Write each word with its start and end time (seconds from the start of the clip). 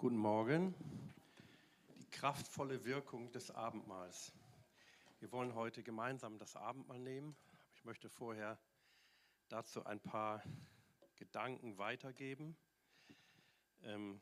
Guten 0.00 0.18
Morgen. 0.18 0.76
Die 1.98 2.08
kraftvolle 2.12 2.84
Wirkung 2.84 3.32
des 3.32 3.50
Abendmahls. 3.50 4.32
Wir 5.18 5.32
wollen 5.32 5.56
heute 5.56 5.82
gemeinsam 5.82 6.38
das 6.38 6.54
Abendmahl 6.54 7.00
nehmen. 7.00 7.34
Ich 7.74 7.84
möchte 7.84 8.08
vorher 8.08 8.60
dazu 9.48 9.84
ein 9.84 9.98
paar 9.98 10.40
Gedanken 11.16 11.78
weitergeben. 11.78 12.56
Ähm, 13.82 14.20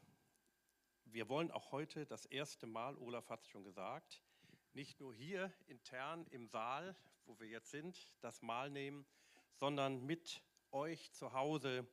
wir 1.05 1.29
wollen 1.29 1.51
auch 1.51 1.73
heute 1.73 2.07
das 2.07 2.25
erste 2.25 2.67
Mal, 2.67 2.97
Olaf 2.97 3.29
hat 3.29 3.43
es 3.43 3.49
schon 3.49 3.63
gesagt, 3.63 4.23
nicht 4.73 4.99
nur 4.99 5.13
hier 5.13 5.53
intern 5.67 6.27
im 6.31 6.47
Saal, 6.47 6.97
wo 7.27 7.39
wir 7.39 7.49
jetzt 7.49 7.71
sind, 7.71 8.15
das 8.23 8.41
Mahl 8.41 8.71
nehmen, 8.71 9.05
sondern 9.53 10.07
mit 10.07 10.43
euch 10.71 11.13
zu 11.13 11.35
Hause, 11.35 11.87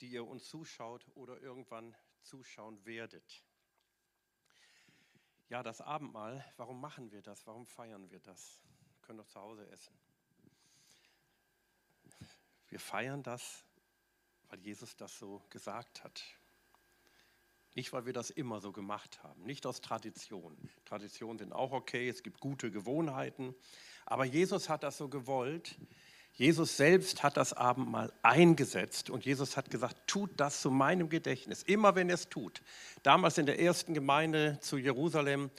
die 0.00 0.06
ihr 0.06 0.24
uns 0.24 0.48
zuschaut 0.48 1.04
oder 1.16 1.40
irgendwann 1.40 1.96
zuschauen 2.28 2.84
werdet. 2.84 3.42
Ja, 5.48 5.62
das 5.62 5.80
Abendmahl, 5.80 6.44
warum 6.58 6.78
machen 6.80 7.10
wir 7.10 7.22
das? 7.22 7.46
Warum 7.46 7.66
feiern 7.66 8.10
wir 8.10 8.20
das? 8.20 8.60
Wir 8.92 9.06
können 9.06 9.18
doch 9.18 9.28
zu 9.28 9.40
Hause 9.40 9.66
essen. 9.70 9.98
Wir 12.68 12.78
feiern 12.78 13.22
das, 13.22 13.64
weil 14.50 14.60
Jesus 14.60 14.94
das 14.96 15.18
so 15.18 15.42
gesagt 15.48 16.04
hat. 16.04 16.22
Nicht, 17.74 17.92
weil 17.92 18.04
wir 18.04 18.12
das 18.12 18.28
immer 18.28 18.60
so 18.60 18.72
gemacht 18.72 19.22
haben, 19.22 19.44
nicht 19.44 19.64
aus 19.64 19.80
Tradition. 19.80 20.70
Traditionen 20.84 21.38
sind 21.38 21.52
auch 21.54 21.72
okay, 21.72 22.08
es 22.08 22.22
gibt 22.22 22.40
gute 22.40 22.70
Gewohnheiten, 22.70 23.54
aber 24.04 24.24
Jesus 24.26 24.68
hat 24.68 24.82
das 24.82 24.98
so 24.98 25.08
gewollt, 25.08 25.78
Jesus 26.38 26.76
selbst 26.76 27.24
hat 27.24 27.36
das 27.36 27.52
Abendmahl 27.52 28.12
eingesetzt 28.22 29.10
und 29.10 29.24
Jesus 29.24 29.56
hat 29.56 29.72
gesagt, 29.72 29.96
tut 30.06 30.30
das 30.36 30.60
zu 30.60 30.70
meinem 30.70 31.08
Gedächtnis, 31.08 31.64
immer 31.64 31.96
wenn 31.96 32.08
er 32.08 32.14
es 32.14 32.28
tut. 32.28 32.62
Damals 33.02 33.38
in 33.38 33.46
der 33.46 33.58
ersten 33.58 33.92
Gemeinde 33.92 34.56
zu 34.60 34.76
Jerusalem, 34.76 35.50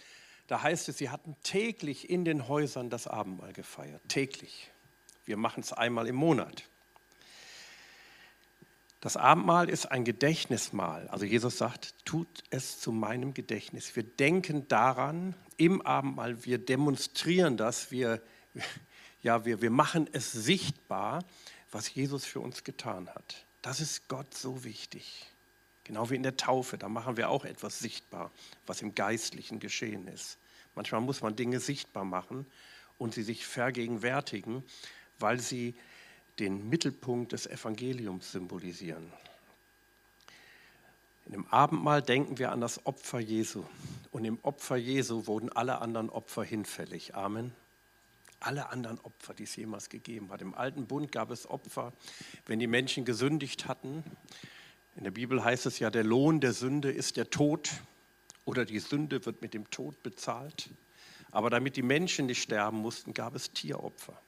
da 0.47 0.63
heißt 0.63 0.87
es, 0.87 0.97
sie 0.97 1.09
hatten 1.09 1.35
täglich 1.43 2.09
in 2.09 2.23
den 2.23 2.47
Häusern 2.47 2.89
das 2.89 3.07
Abendmahl 3.07 3.51
gefeiert, 3.51 4.01
täglich. 4.07 4.71
Wir 5.25 5.35
machen 5.35 5.59
es 5.59 5.73
einmal 5.73 6.07
im 6.07 6.15
Monat. 6.15 6.63
Das 9.01 9.17
Abendmahl 9.17 9.69
ist 9.69 9.85
ein 9.85 10.05
Gedächtnismahl. 10.05 11.09
Also 11.09 11.25
Jesus 11.25 11.57
sagt, 11.57 11.93
tut 12.05 12.45
es 12.51 12.79
zu 12.79 12.93
meinem 12.93 13.33
Gedächtnis. 13.33 13.97
Wir 13.97 14.03
denken 14.03 14.65
daran 14.69 15.35
im 15.57 15.81
Abendmahl, 15.81 16.45
wir 16.45 16.57
demonstrieren 16.57 17.57
das, 17.57 17.91
wir, 17.91 18.21
ja, 19.21 19.45
wir, 19.45 19.61
wir 19.61 19.71
machen 19.71 20.07
es 20.11 20.31
sichtbar, 20.31 21.23
was 21.71 21.93
Jesus 21.93 22.25
für 22.25 22.39
uns 22.39 22.63
getan 22.63 23.09
hat. 23.09 23.45
Das 23.61 23.81
ist 23.81 24.07
Gott 24.07 24.33
so 24.33 24.63
wichtig. 24.63 25.27
Genau 25.83 26.09
wie 26.09 26.15
in 26.15 26.23
der 26.23 26.37
Taufe, 26.37 26.77
da 26.77 26.87
machen 26.87 27.17
wir 27.17 27.29
auch 27.29 27.45
etwas 27.45 27.79
sichtbar, 27.79 28.31
was 28.65 28.81
im 28.81 28.95
Geistlichen 28.95 29.59
geschehen 29.59 30.07
ist. 30.07 30.37
Manchmal 30.75 31.01
muss 31.01 31.21
man 31.21 31.35
Dinge 31.35 31.59
sichtbar 31.59 32.05
machen 32.05 32.45
und 32.97 33.13
sie 33.13 33.23
sich 33.23 33.45
vergegenwärtigen, 33.45 34.63
weil 35.17 35.39
sie 35.39 35.75
den 36.37 36.69
Mittelpunkt 36.69 37.33
des 37.33 37.47
Evangeliums 37.47 38.31
symbolisieren. 38.31 39.11
In 41.25 41.33
dem 41.33 41.47
Abendmahl 41.47 42.01
denken 42.01 42.39
wir 42.39 42.51
an 42.51 42.61
das 42.61 42.85
Opfer 42.85 43.19
Jesu. 43.19 43.65
Und 44.11 44.25
im 44.25 44.39
Opfer 44.43 44.77
Jesu 44.77 45.27
wurden 45.27 45.51
alle 45.51 45.79
anderen 45.79 46.09
Opfer 46.09 46.43
hinfällig. 46.43 47.15
Amen 47.15 47.53
alle 48.39 48.69
anderen 48.69 48.99
Opfer, 49.01 49.33
die 49.33 49.43
es 49.43 49.55
jemals 49.55 49.89
gegeben 49.89 50.31
hat. 50.31 50.41
Im 50.41 50.53
alten 50.53 50.87
Bund 50.87 51.11
gab 51.11 51.31
es 51.31 51.49
Opfer, 51.49 51.93
wenn 52.45 52.59
die 52.59 52.67
Menschen 52.67 53.05
gesündigt 53.05 53.67
hatten. 53.67 54.03
In 54.95 55.03
der 55.03 55.11
Bibel 55.11 55.43
heißt 55.43 55.65
es 55.65 55.79
ja, 55.79 55.89
der 55.89 56.03
Lohn 56.03 56.39
der 56.39 56.53
Sünde 56.53 56.91
ist 56.91 57.17
der 57.17 57.29
Tod 57.29 57.69
oder 58.45 58.65
die 58.65 58.79
Sünde 58.79 59.25
wird 59.25 59.41
mit 59.41 59.53
dem 59.53 59.69
Tod 59.69 60.01
bezahlt. 60.03 60.69
Aber 61.31 61.49
damit 61.49 61.75
die 61.75 61.83
Menschen 61.83 62.25
nicht 62.25 62.41
sterben 62.41 62.77
mussten, 62.77 63.13
gab 63.13 63.35
es 63.35 63.51
Tieropfer. 63.51 64.19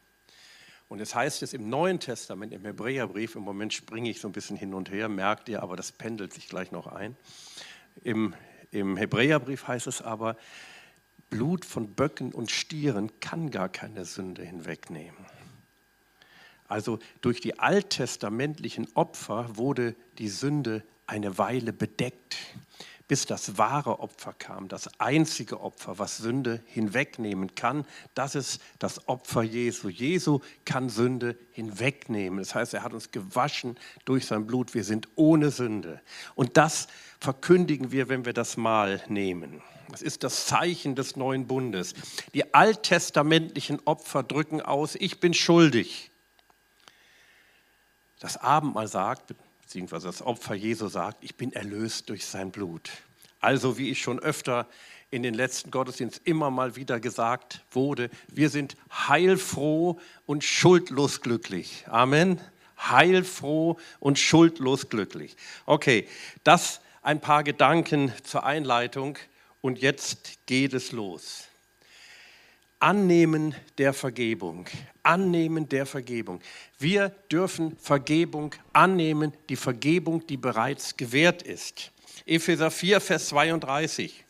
Und 0.87 0.99
es 0.99 1.15
heißt 1.15 1.41
es 1.41 1.53
im 1.53 1.69
Neuen 1.69 1.99
Testament, 1.99 2.53
im 2.53 2.65
Hebräerbrief, 2.65 3.35
im 3.35 3.43
Moment 3.43 3.73
springe 3.73 4.09
ich 4.09 4.19
so 4.19 4.27
ein 4.27 4.33
bisschen 4.33 4.57
hin 4.57 4.73
und 4.73 4.91
her, 4.91 5.07
merkt 5.07 5.47
ihr, 5.47 5.63
aber 5.63 5.77
das 5.77 5.93
pendelt 5.93 6.33
sich 6.33 6.49
gleich 6.49 6.71
noch 6.71 6.85
ein. 6.85 7.15
Im, 8.03 8.35
im 8.71 8.97
Hebräerbrief 8.97 9.67
heißt 9.67 9.87
es 9.87 10.01
aber, 10.01 10.35
Blut 11.31 11.65
von 11.65 11.95
Böcken 11.95 12.31
und 12.33 12.51
Stieren 12.51 13.09
kann 13.21 13.49
gar 13.49 13.69
keine 13.69 14.05
Sünde 14.05 14.43
hinwegnehmen. 14.43 15.25
Also 16.67 16.99
durch 17.21 17.41
die 17.41 17.57
alttestamentlichen 17.57 18.87
Opfer 18.93 19.57
wurde 19.57 19.95
die 20.19 20.29
Sünde 20.29 20.83
eine 21.07 21.37
Weile 21.37 21.73
bedeckt, 21.73 22.37
bis 23.11 23.25
das 23.25 23.57
wahre 23.57 23.99
Opfer 23.99 24.31
kam, 24.31 24.69
das 24.69 24.89
einzige 24.97 25.59
Opfer, 25.59 25.99
was 25.99 26.15
Sünde 26.15 26.61
hinwegnehmen 26.67 27.55
kann. 27.55 27.85
Das 28.13 28.35
ist 28.35 28.61
das 28.79 29.05
Opfer 29.09 29.43
Jesu. 29.43 29.89
Jesu 29.89 30.39
kann 30.63 30.87
Sünde 30.87 31.37
hinwegnehmen. 31.51 32.39
Das 32.39 32.55
heißt, 32.55 32.73
er 32.73 32.83
hat 32.83 32.93
uns 32.93 33.11
gewaschen 33.11 33.77
durch 34.05 34.27
sein 34.27 34.47
Blut. 34.47 34.73
Wir 34.73 34.85
sind 34.85 35.09
ohne 35.15 35.51
Sünde. 35.51 35.99
Und 36.35 36.55
das 36.55 36.87
verkündigen 37.19 37.91
wir, 37.91 38.07
wenn 38.07 38.23
wir 38.23 38.31
das 38.31 38.55
Mahl 38.55 39.03
nehmen. 39.09 39.61
Das 39.89 40.01
ist 40.01 40.23
das 40.23 40.45
Zeichen 40.45 40.95
des 40.95 41.17
neuen 41.17 41.47
Bundes. 41.47 41.95
Die 42.33 42.53
alttestamentlichen 42.53 43.81
Opfer 43.83 44.23
drücken 44.23 44.61
aus, 44.61 44.95
ich 44.95 45.19
bin 45.19 45.33
schuldig. 45.33 46.11
Das 48.21 48.37
Abendmahl 48.37 48.87
sagt, 48.87 49.35
beziehungsweise 49.71 50.07
das 50.07 50.21
Opfer 50.21 50.53
Jesu 50.53 50.89
sagt, 50.89 51.23
ich 51.23 51.35
bin 51.35 51.53
erlöst 51.53 52.09
durch 52.09 52.25
sein 52.25 52.51
Blut. 52.51 52.91
Also 53.39 53.77
wie 53.77 53.89
ich 53.89 54.01
schon 54.01 54.19
öfter 54.19 54.67
in 55.11 55.23
den 55.23 55.33
letzten 55.33 55.71
Gottesdiensten 55.71 56.25
immer 56.25 56.51
mal 56.51 56.75
wieder 56.75 56.99
gesagt 56.99 57.63
wurde, 57.71 58.09
wir 58.27 58.49
sind 58.49 58.75
heilfroh 58.91 59.97
und 60.25 60.43
schuldlos 60.43 61.21
glücklich. 61.21 61.85
Amen. 61.87 62.41
Heilfroh 62.77 63.77
und 64.01 64.19
schuldlos 64.19 64.89
glücklich. 64.89 65.37
Okay, 65.65 66.05
das 66.43 66.81
ein 67.01 67.21
paar 67.21 67.45
Gedanken 67.45 68.11
zur 68.23 68.43
Einleitung. 68.43 69.17
Und 69.61 69.79
jetzt 69.79 70.45
geht 70.47 70.73
es 70.73 70.91
los. 70.91 71.45
Annehmen 72.81 73.55
der 73.77 73.93
Vergebung. 73.93 74.65
Annehmen 75.03 75.69
der 75.69 75.85
Vergebung. 75.85 76.41
Wir 76.79 77.09
dürfen 77.31 77.77
Vergebung 77.77 78.55
annehmen, 78.73 79.33
die 79.49 79.55
Vergebung, 79.55 80.25
die 80.25 80.37
bereits 80.37 80.97
gewährt 80.97 81.43
ist. 81.43 81.91
Epheser 82.25 82.71
4, 82.71 82.99
Vers 82.99 83.27
32. 83.27 84.25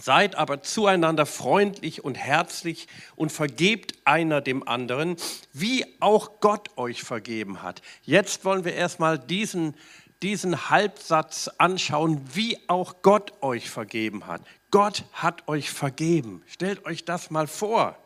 Seid 0.00 0.36
aber 0.36 0.62
zueinander 0.62 1.26
freundlich 1.26 2.04
und 2.04 2.16
herzlich 2.16 2.86
und 3.16 3.32
vergebt 3.32 3.94
einer 4.04 4.40
dem 4.40 4.66
anderen, 4.68 5.16
wie 5.52 5.84
auch 6.00 6.40
Gott 6.40 6.76
euch 6.76 7.02
vergeben 7.02 7.62
hat. 7.62 7.82
Jetzt 8.02 8.44
wollen 8.44 8.64
wir 8.64 8.74
erstmal 8.74 9.18
diesen 9.18 9.74
diesen 10.22 10.70
Halbsatz 10.70 11.48
anschauen, 11.58 12.20
wie 12.34 12.58
auch 12.68 13.02
Gott 13.02 13.32
euch 13.40 13.70
vergeben 13.70 14.26
hat. 14.26 14.42
Gott 14.70 15.04
hat 15.12 15.48
euch 15.48 15.70
vergeben. 15.70 16.42
Stellt 16.46 16.84
euch 16.84 17.04
das 17.04 17.30
mal 17.30 17.46
vor. 17.46 17.96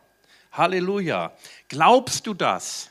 Halleluja. 0.53 1.37
Glaubst 1.69 2.27
du 2.27 2.34
das? 2.34 2.91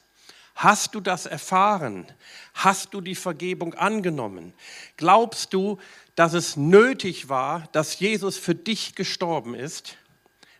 Hast 0.55 0.93
du 0.93 0.99
das 0.99 1.25
erfahren? 1.25 2.05
Hast 2.53 2.93
du 2.93 3.01
die 3.01 3.15
Vergebung 3.15 3.73
angenommen? 3.73 4.53
Glaubst 4.97 5.53
du, 5.53 5.79
dass 6.15 6.33
es 6.33 6.57
nötig 6.57 7.29
war, 7.29 7.67
dass 7.71 7.99
Jesus 7.99 8.37
für 8.37 8.55
dich 8.55 8.95
gestorben 8.95 9.55
ist? 9.55 9.97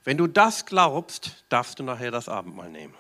Wenn 0.04 0.18
du 0.18 0.28
das 0.28 0.66
glaubst, 0.66 1.44
darfst 1.50 1.80
du 1.80 1.84
nachher 1.84 2.12
das 2.12 2.30
Abendmahl 2.30 2.70
nehmen. 2.70 2.96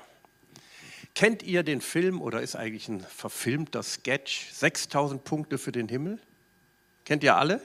Kennt 1.16 1.44
ihr 1.44 1.64
den 1.64 1.82
Film 1.82 2.22
oder 2.22 2.42
ist 2.42 2.56
eigentlich 2.56 2.88
ein 2.88 3.02
verfilmter 3.02 3.84
Sketch 3.84 4.52
6000 4.52 5.24
Punkte 5.24 5.58
für 5.58 5.72
den 5.72 5.88
Himmel? 5.90 6.20
Kennt 7.06 7.24
ihr 7.24 7.36
alle? 7.36 7.62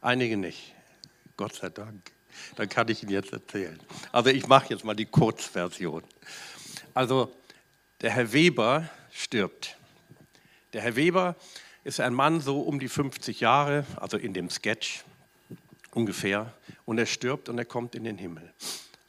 Einige 0.00 0.36
nicht. 0.36 0.74
Gott 1.38 1.54
sei 1.54 1.70
Dank. 1.70 2.10
Dann 2.56 2.68
kann 2.68 2.88
ich 2.88 3.02
Ihnen 3.02 3.12
jetzt 3.12 3.32
erzählen. 3.32 3.78
Also 4.12 4.28
ich 4.30 4.46
mache 4.48 4.66
jetzt 4.70 4.84
mal 4.84 4.94
die 4.94 5.06
Kurzversion. 5.06 6.02
Also 6.92 7.32
der 8.00 8.10
Herr 8.10 8.32
Weber 8.32 8.90
stirbt. 9.12 9.76
Der 10.72 10.82
Herr 10.82 10.96
Weber 10.96 11.36
ist 11.84 12.00
ein 12.00 12.12
Mann 12.12 12.40
so 12.40 12.60
um 12.60 12.80
die 12.80 12.88
50 12.88 13.40
Jahre, 13.40 13.86
also 13.96 14.16
in 14.16 14.34
dem 14.34 14.50
Sketch 14.50 15.04
ungefähr, 15.92 16.52
und 16.84 16.98
er 16.98 17.06
stirbt 17.06 17.48
und 17.48 17.56
er 17.56 17.64
kommt 17.64 17.94
in 17.94 18.02
den 18.02 18.18
Himmel. 18.18 18.52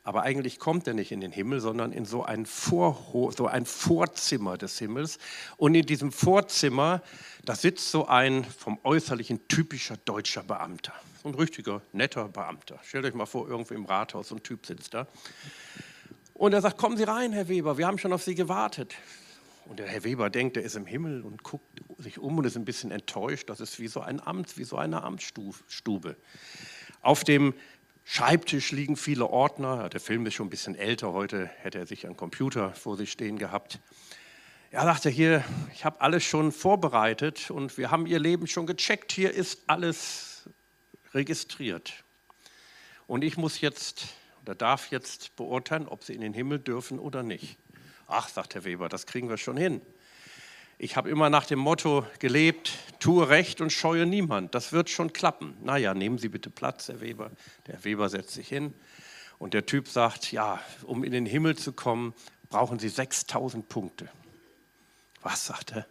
Aber 0.09 0.23
eigentlich 0.23 0.57
kommt 0.57 0.87
er 0.87 0.95
nicht 0.95 1.11
in 1.11 1.21
den 1.21 1.31
Himmel, 1.31 1.61
sondern 1.61 1.91
in 1.91 2.03
so 2.03 2.23
ein, 2.23 2.47
Vorho 2.47 3.29
so 3.29 3.45
ein 3.45 3.67
Vorzimmer 3.67 4.57
des 4.57 4.79
Himmels. 4.79 5.19
Und 5.55 5.75
in 5.75 5.85
diesem 5.85 6.11
Vorzimmer, 6.11 7.03
da 7.45 7.53
sitzt 7.53 7.91
so 7.91 8.07
ein 8.07 8.43
vom 8.43 8.79
Äußerlichen 8.83 9.47
typischer 9.47 9.97
deutscher 9.97 10.41
Beamter. 10.41 10.93
So 11.21 11.29
ein 11.29 11.35
richtiger, 11.35 11.83
netter 11.91 12.27
Beamter. 12.27 12.79
Stellt 12.81 13.05
euch 13.05 13.13
mal 13.13 13.27
vor, 13.27 13.47
irgendwo 13.47 13.75
im 13.75 13.85
Rathaus 13.85 14.29
so 14.29 14.35
ein 14.35 14.41
Typ 14.41 14.65
sitzt 14.65 14.95
da. 14.95 15.05
Und 16.33 16.53
er 16.53 16.61
sagt, 16.61 16.79
kommen 16.79 16.97
Sie 16.97 17.03
rein, 17.03 17.31
Herr 17.31 17.47
Weber, 17.47 17.77
wir 17.77 17.85
haben 17.85 17.99
schon 17.99 18.11
auf 18.11 18.23
Sie 18.23 18.33
gewartet. 18.33 18.95
Und 19.65 19.77
der 19.77 19.85
Herr 19.85 20.03
Weber 20.03 20.31
denkt, 20.31 20.57
er 20.57 20.63
ist 20.63 20.75
im 20.75 20.87
Himmel 20.87 21.21
und 21.21 21.43
guckt 21.43 21.83
sich 21.99 22.17
um 22.17 22.35
und 22.39 22.45
ist 22.45 22.57
ein 22.57 22.65
bisschen 22.65 22.89
enttäuscht. 22.89 23.47
Das 23.47 23.59
ist 23.59 23.79
wie 23.79 23.87
so 23.87 24.01
ein 24.01 24.19
Amt, 24.19 24.57
wie 24.57 24.63
so 24.63 24.75
eine 24.75 25.03
Amtsstube. 25.03 26.15
Auf 27.01 27.23
dem 27.23 27.53
Schreibtisch 28.11 28.71
liegen 28.71 28.95
viele 28.95 29.27
Ordner. 29.27 29.87
Der 29.87 29.99
Film 29.99 30.25
ist 30.25 30.33
schon 30.33 30.47
ein 30.47 30.49
bisschen 30.49 30.73
älter. 30.73 31.13
Heute 31.13 31.45
hätte 31.59 31.77
er 31.77 31.85
sich 31.85 32.07
einen 32.07 32.17
Computer 32.17 32.73
vor 32.73 32.97
sich 32.97 33.11
stehen 33.11 33.37
gehabt. 33.37 33.77
Er 34.71 34.81
sagte 34.81 35.11
hier, 35.11 35.43
ich 35.75 35.85
habe 35.85 36.01
alles 36.01 36.23
schon 36.23 36.51
vorbereitet 36.51 37.51
und 37.51 37.77
wir 37.77 37.91
haben 37.91 38.07
ihr 38.07 38.17
Leben 38.17 38.47
schon 38.47 38.65
gecheckt. 38.65 39.11
Hier 39.11 39.31
ist 39.31 39.61
alles 39.67 40.49
registriert. 41.13 42.03
Und 43.05 43.23
ich 43.23 43.37
muss 43.37 43.61
jetzt 43.61 44.07
oder 44.41 44.55
darf 44.55 44.89
jetzt 44.89 45.35
beurteilen, 45.35 45.87
ob 45.87 46.03
sie 46.03 46.15
in 46.15 46.21
den 46.21 46.33
Himmel 46.33 46.57
dürfen 46.57 46.97
oder 46.97 47.21
nicht. 47.21 47.59
Ach, 48.07 48.27
sagt 48.27 48.55
Herr 48.55 48.63
Weber, 48.63 48.89
das 48.89 49.05
kriegen 49.05 49.29
wir 49.29 49.37
schon 49.37 49.55
hin. 49.55 49.81
Ich 50.81 50.95
habe 50.95 51.09
immer 51.09 51.29
nach 51.29 51.45
dem 51.45 51.59
Motto 51.59 52.07
gelebt, 52.19 52.71
tue 53.01 53.27
Recht 53.27 53.59
und 53.59 53.69
scheue 53.69 54.05
niemand. 54.05 54.55
Das 54.55 54.71
wird 54.71 54.89
schon 54.89 55.11
klappen. 55.11 55.57
Naja, 55.61 55.93
nehmen 55.93 56.17
Sie 56.17 56.29
bitte 56.29 56.49
Platz, 56.49 56.87
Herr 56.87 57.01
Weber. 57.01 57.31
Der 57.67 57.83
Weber 57.83 58.07
setzt 58.07 58.31
sich 58.31 58.47
hin 58.47 58.73
und 59.39 59.53
der 59.53 59.65
Typ 59.65 59.89
sagt, 59.89 60.31
ja, 60.31 60.61
um 60.83 61.03
in 61.03 61.11
den 61.11 61.25
Himmel 61.25 61.57
zu 61.57 61.73
kommen, 61.73 62.13
brauchen 62.49 62.79
Sie 62.79 62.87
6000 62.87 63.67
Punkte. 63.67 64.07
Was, 65.21 65.47
sagt 65.47 65.73
er? 65.73 65.85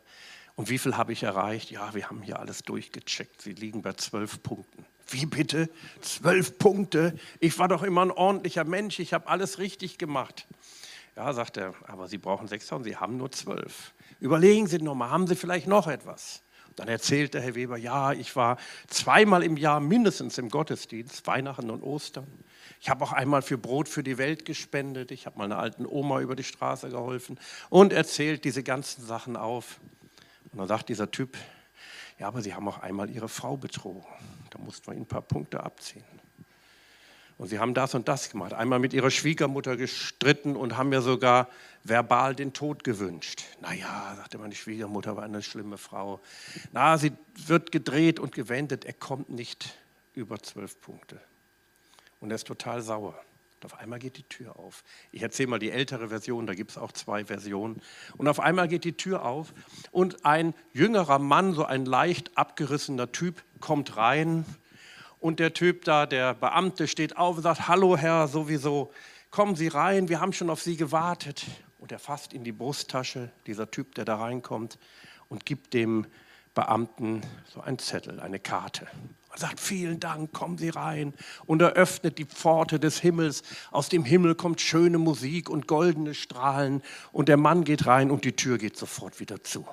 Und 0.57 0.71
wie 0.71 0.79
viel 0.79 0.97
habe 0.97 1.13
ich 1.13 1.23
erreicht? 1.23 1.71
Ja, 1.71 1.93
wir 1.95 2.09
haben 2.09 2.23
hier 2.23 2.39
alles 2.39 2.63
durchgecheckt. 2.63 3.43
Sie 3.43 3.53
liegen 3.53 3.83
bei 3.83 3.93
zwölf 3.93 4.43
Punkten. 4.43 4.87
Wie 5.09 5.27
bitte? 5.27 5.69
Zwölf 6.01 6.57
Punkte? 6.57 7.15
Ich 7.41 7.59
war 7.59 7.69
doch 7.69 7.83
immer 7.83 8.07
ein 8.07 8.11
ordentlicher 8.11 8.65
Mensch. 8.65 9.01
Ich 9.01 9.13
habe 9.13 9.29
alles 9.29 9.59
richtig 9.59 9.99
gemacht. 9.99 10.47
Ja, 11.19 11.33
sagt 11.33 11.57
er, 11.57 11.75
aber 11.89 12.07
Sie 12.07 12.17
brauchen 12.17 12.47
6000, 12.47 12.85
Sie 12.85 12.97
haben 12.97 13.17
nur 13.17 13.33
zwölf. 13.33 13.93
Überlegen 14.21 14.69
Sie 14.69 14.79
nochmal, 14.79 15.11
haben 15.11 15.27
Sie 15.27 15.35
vielleicht 15.35 15.67
noch 15.67 15.89
etwas? 15.89 16.43
Dann 16.77 16.87
erzählt 16.87 17.35
der 17.35 17.41
Herr 17.41 17.57
Weber, 17.57 17.77
ja, 17.77 18.13
ich 18.13 18.37
war 18.37 18.57
zweimal 18.87 19.43
im 19.43 19.57
Jahr 19.57 19.81
mindestens 19.81 20.39
im 20.39 20.49
Gottesdienst, 20.49 21.27
Weihnachten 21.27 21.71
und 21.71 21.83
Ostern. 21.83 22.29
Ich 22.81 22.89
habe 22.89 23.03
auch 23.03 23.13
einmal 23.13 23.43
für 23.43 23.59
Brot 23.59 23.89
für 23.89 24.05
die 24.05 24.17
Welt 24.17 24.45
gespendet. 24.45 25.11
Ich 25.11 25.27
habe 25.27 25.39
meiner 25.39 25.59
alten 25.59 25.87
Oma 25.87 26.21
über 26.21 26.37
die 26.37 26.45
Straße 26.45 26.89
geholfen 26.89 27.41
und 27.69 27.93
erzählt 27.93 28.45
diese 28.45 28.63
ganzen 28.63 29.05
Sachen 29.05 29.37
auf. 29.37 29.81
Und 30.53 30.61
dann 30.61 30.69
sagt 30.69 30.89
dieser 30.89 31.11
Typ, 31.11 31.37
ja, 32.21 32.29
aber 32.29 32.43
Sie 32.43 32.55
haben 32.55 32.69
auch 32.69 32.79
einmal 32.79 33.11
Ihre 33.11 33.29
Frau 33.29 33.57
betrogen. 33.57 34.05
Da 34.51 34.61
mussten 34.61 34.87
wir 34.87 34.93
Ihnen 34.93 35.03
ein 35.03 35.09
paar 35.09 35.23
Punkte 35.23 35.65
abziehen. 35.65 36.05
Und 37.39 37.47
Sie 37.47 37.61
haben 37.61 37.73
das 37.73 37.95
und 37.95 38.09
das 38.09 38.31
gemacht. 38.31 38.53
Einmal 38.53 38.81
mit 38.81 38.93
Ihrer 38.93 39.11
Schwiegermutter 39.11 39.77
gestritten 39.77 40.57
und 40.57 40.77
haben 40.77 40.89
mir 40.89 41.03
sogar 41.03 41.49
verbal 41.85 42.35
den 42.35 42.53
Tod 42.53 42.83
gewünscht. 42.85 43.45
Naja, 43.61 44.15
sagte 44.17 44.39
meine 44.39 44.55
Schwiegermutter, 44.55 45.17
war 45.17 45.23
eine 45.23 45.43
schlimme 45.43 45.79
Frau. 45.79 46.21
Na, 46.73 46.99
sie 46.99 47.13
wird 47.47 47.71
gedreht 47.73 48.19
und 48.19 48.35
gewendet. 48.35 48.85
Er 48.85 48.93
kommt 48.93 49.31
nicht 49.31 49.79
über 50.15 50.41
zwölf 50.41 50.81
Punkte 50.81 51.21
und 52.21 52.31
er 52.31 52.35
ist 52.35 52.47
total 52.47 52.83
sauer. 52.83 53.15
Und 53.61 53.73
auf 53.73 53.79
einmal 53.81 53.99
geht 53.99 54.17
die 54.17 54.23
Tür 54.25 54.57
auf. 54.57 54.85
Ich 55.11 55.23
erzähle 55.23 55.49
mal 55.49 55.59
die 55.59 55.71
ältere 55.71 56.09
Version, 56.09 56.47
da 56.47 56.55
gibt 56.55 56.73
es 56.73 56.79
auch 56.79 56.93
zwei 56.93 57.25
Versionen. 57.25 57.83
Und 58.17 58.29
auf 58.29 58.39
einmal 58.39 58.69
geht 58.69 58.85
die 58.85 58.93
Tür 58.93 59.25
auf 59.25 59.53
und 59.91 60.25
ein 60.25 60.55
jüngerer 60.73 61.19
Mann, 61.19 61.55
so 61.55 61.65
ein 61.65 61.85
leicht 61.85 62.37
abgerissener 62.37 63.11
Typ, 63.11 63.43
kommt 63.61 63.97
rein. 63.97 64.45
Und 65.21 65.41
der 65.41 65.53
Typ 65.53 65.85
da, 65.85 66.07
der 66.07 66.35
Beamte, 66.35 66.87
steht 66.87 67.17
auf 67.17 67.37
und 67.37 67.43
sagt, 67.43 67.69
hallo 67.69 67.97
Herr, 67.97 68.29
sowieso, 68.29 68.93
kommen 69.31 69.57
Sie 69.57 69.69
rein, 69.69 70.09
wir 70.09 70.21
haben 70.21 70.33
schon 70.33 70.51
auf 70.51 70.63
Sie 70.63 70.77
gewartet. 70.77 71.45
Und 71.79 71.93
er 71.93 71.99
fasst 71.99 72.33
in 72.33 72.45
die 72.45 72.53
Brusttasche, 72.53 73.31
dieser 73.47 73.71
Typ, 73.71 73.95
der 73.95 74.05
da 74.05 74.17
reinkommt, 74.17 74.79
und 75.29 75.45
gibt 75.45 75.75
dem 75.75 76.07
Beamten 76.55 77.23
so 77.53 77.61
einen 77.61 77.79
Zettel, 77.79 78.21
eine 78.21 78.39
Karte. 78.39 78.87
Er 79.33 79.39
sagt, 79.39 79.61
vielen 79.61 80.01
Dank, 80.01 80.33
kommen 80.33 80.59
Sie 80.59 80.71
rein. 80.71 81.15
Und 81.47 81.63
er 81.63 81.73
öffnet 81.75 82.19
die 82.19 82.25
Pforte 82.25 82.81
des 82.81 82.99
Himmels. 82.99 83.43
Aus 83.71 83.89
dem 83.89 84.05
Himmel 84.05 84.35
kommt 84.35 84.61
schöne 84.61 84.99
Musik 84.99 85.51
und 85.51 85.69
goldene 85.69 86.15
Strahlen. 86.15 86.83
Und 87.13 87.29
der 87.29 87.37
Mann 87.37 87.65
geht 87.65 87.87
rein 87.87 88.11
und 88.11 88.25
die 88.25 88.35
Tür 88.35 88.59
geht 88.59 88.77
sofort 88.77 89.21
wieder 89.21 89.45
zu. 89.45 89.67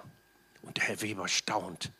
Und 0.61 0.77
der 0.77 0.83
Herr 0.85 1.01
Weber 1.01 1.27
staunt. 1.27 1.91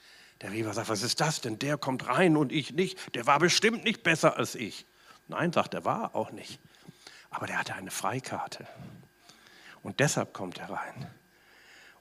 Der 0.42 0.52
Weber 0.52 0.74
sagt, 0.74 0.90
was 0.90 1.04
ist 1.04 1.22
das 1.22 1.42
denn? 1.42 1.60
Der 1.60 1.78
kommt 1.78 2.08
rein 2.08 2.36
und 2.38 2.52
ich 2.52 2.74
nicht. 2.74 3.16
Der 3.16 3.26
war 3.26 3.40
bestimmt 3.40 3.84
nicht 3.84 4.04
besser 4.04 4.38
als 4.38 4.56
ich. 4.56 4.86
Nein, 5.28 5.54
sagt 5.54 5.74
er, 5.74 5.86
war 5.86 6.16
auch 6.16 6.32
nicht. 6.32 6.60
Aber 7.30 7.48
der 7.48 7.60
hatte 7.60 7.74
eine 7.76 7.92
Freikarte. 7.92 8.68
Und 9.82 10.00
deshalb 10.00 10.34
kommt 10.34 10.58
er 10.58 10.70
rein. 10.70 11.08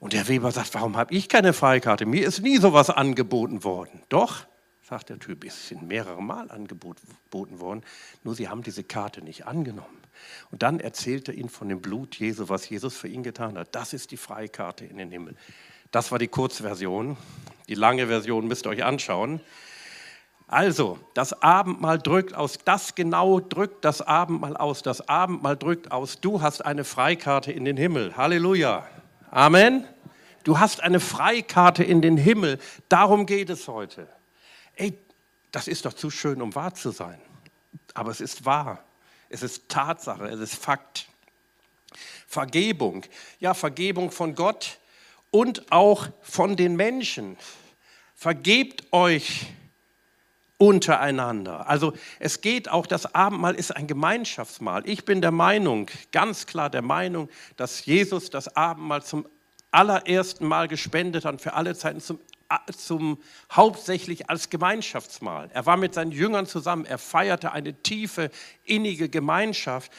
Und 0.01 0.13
der 0.13 0.29
Weber 0.29 0.51
sagt, 0.53 0.75
warum 0.75 0.97
habe 0.97 1.15
ich 1.15 1.29
keine 1.29 1.53
Freikarte? 1.53 2.07
Mir 2.07 2.27
ist 2.27 2.41
nie 2.41 2.59
sowas 2.59 2.91
angeboten 2.91 3.65
worden. 3.65 4.03
Doch, 4.09 4.47
sagt 4.83 5.09
der 5.09 5.19
Typ, 5.19 5.45
es 5.45 5.69
sind 5.69 5.83
mehrere 5.83 6.23
Mal 6.23 6.51
angeboten 6.51 7.61
worden, 7.61 7.83
nur 8.23 8.35
sie 8.35 8.49
haben 8.49 8.63
diese 8.63 8.85
Karte 8.85 9.23
nicht 9.23 9.47
angenommen. 9.47 9.99
Und 10.51 10.63
dann 10.63 10.81
erzählt 10.81 11.29
er 11.29 11.35
ihnen 11.35 11.49
von 11.49 11.69
dem 11.69 11.81
Blut 11.81 12.17
Jesu, 12.17 12.49
was 12.49 12.69
Jesus 12.69 12.97
für 12.97 13.09
ihn 13.09 13.23
getan 13.23 13.57
hat. 13.57 13.75
Das 13.75 13.93
ist 13.93 14.11
die 14.11 14.17
Freikarte 14.17 14.85
in 14.85 14.99
den 14.99 15.11
Himmel. 15.11 15.37
Das 15.95 16.11
war 16.11 16.19
die 16.19 16.27
Kurzversion. 16.27 17.17
Die 17.69 17.77
lange 17.77 18.09
Version 18.09 18.49
müsst 18.49 18.67
ihr 18.67 18.71
euch 18.71 18.83
anschauen. 18.83 19.41
Also, 20.49 20.99
das 21.15 21.41
Abendmahl 21.41 22.01
drückt 22.01 22.35
aus, 22.35 22.59
das 22.65 22.97
genau 22.97 23.39
drückt 23.39 23.85
das 23.85 24.03
Abendmahl 24.03 24.57
aus, 24.57 24.83
das 24.83 25.09
Abendmahl 25.09 25.57
drückt 25.57 25.93
aus, 25.93 26.21
du 26.21 26.43
hast 26.43 26.67
eine 26.67 26.83
Freikarte 26.83 27.53
in 27.53 27.65
den 27.65 27.77
Himmel. 27.77 28.17
Halleluja. 28.17 28.89
Amen. 29.31 29.87
Du 30.43 30.59
hast 30.59 30.83
eine 30.83 30.99
Freikarte 30.99 31.85
in 31.85 32.03
den 32.03 32.17
Himmel. 32.17 32.59
Darum 32.89 33.25
geht 33.25 33.49
es 33.49 33.69
heute. 33.69 34.09
Ey, 34.75 34.99
das 35.53 35.69
ist 35.69 35.87
doch 35.87 35.93
zu 35.93 36.11
schön, 36.11 36.43
um 36.43 36.57
wahr 36.57 36.75
zu 36.75 36.91
sein. 36.91 37.21
Aber 37.95 38.11
es 38.11 38.21
ist 38.21 38.45
wahr. 38.45 38.83
Es 39.29 39.45
ist 39.45 39.69
Tatsache. 39.69 40.27
Es 40.27 40.41
ist 40.41 40.57
Fakt. 40.57 41.07
Vergebung. 42.27 43.05
Ja, 43.39 43.55
Vergebung 43.55 44.11
von 44.11 44.35
Gott 44.35 44.81
und 45.35 45.73
auch 45.73 46.07
von 46.21 46.55
den 46.55 46.77
Menschen. 46.77 47.37
Vergebt 48.15 48.85
euch 48.93 49.47
untereinander. 50.59 51.69
Also 51.69 51.93
es 52.21 52.41
geht 52.41 52.71
auch, 52.71 52.87
das 52.87 53.17
Abendmahl 53.17 53.57
ist 53.57 53.75
ein 53.75 53.89
Gemeinschaftsmahl. 53.89 54.89
Ich 54.89 55.05
bin 55.05 55.21
der 55.21 55.33
Meinung, 55.33 55.91
ganz 56.13 56.47
klar 56.47 56.71
der 56.71 56.83
Meinung, 56.83 57.29
dass 57.57 57.85
Jesus 57.85 58.31
das 58.31 58.55
Abendmahl 58.55 59.03
zum 59.03 59.27
allerersten 59.73 60.47
Mal 60.47 60.69
gespendet 60.69 61.25
hat, 61.25 61.41
für 61.41 61.55
alle 61.55 61.75
Zeiten 61.75 62.01
zum, 62.01 62.21
zum 62.77 63.21
hauptsächlich 63.51 64.31
als 64.31 64.51
Gemeinschaftsmahl. 64.51 65.51
Er 65.53 65.67
war 65.67 65.77
mit 65.77 65.95
seinen 65.95 66.13
Jüngern 66.13 66.47
zusammen, 66.47 66.85
er 66.85 66.99
feierte 66.99 67.51
eine 67.51 67.75
tiefe, 67.83 68.31
innige 68.63 69.09
Gemeinschaft 69.09 69.91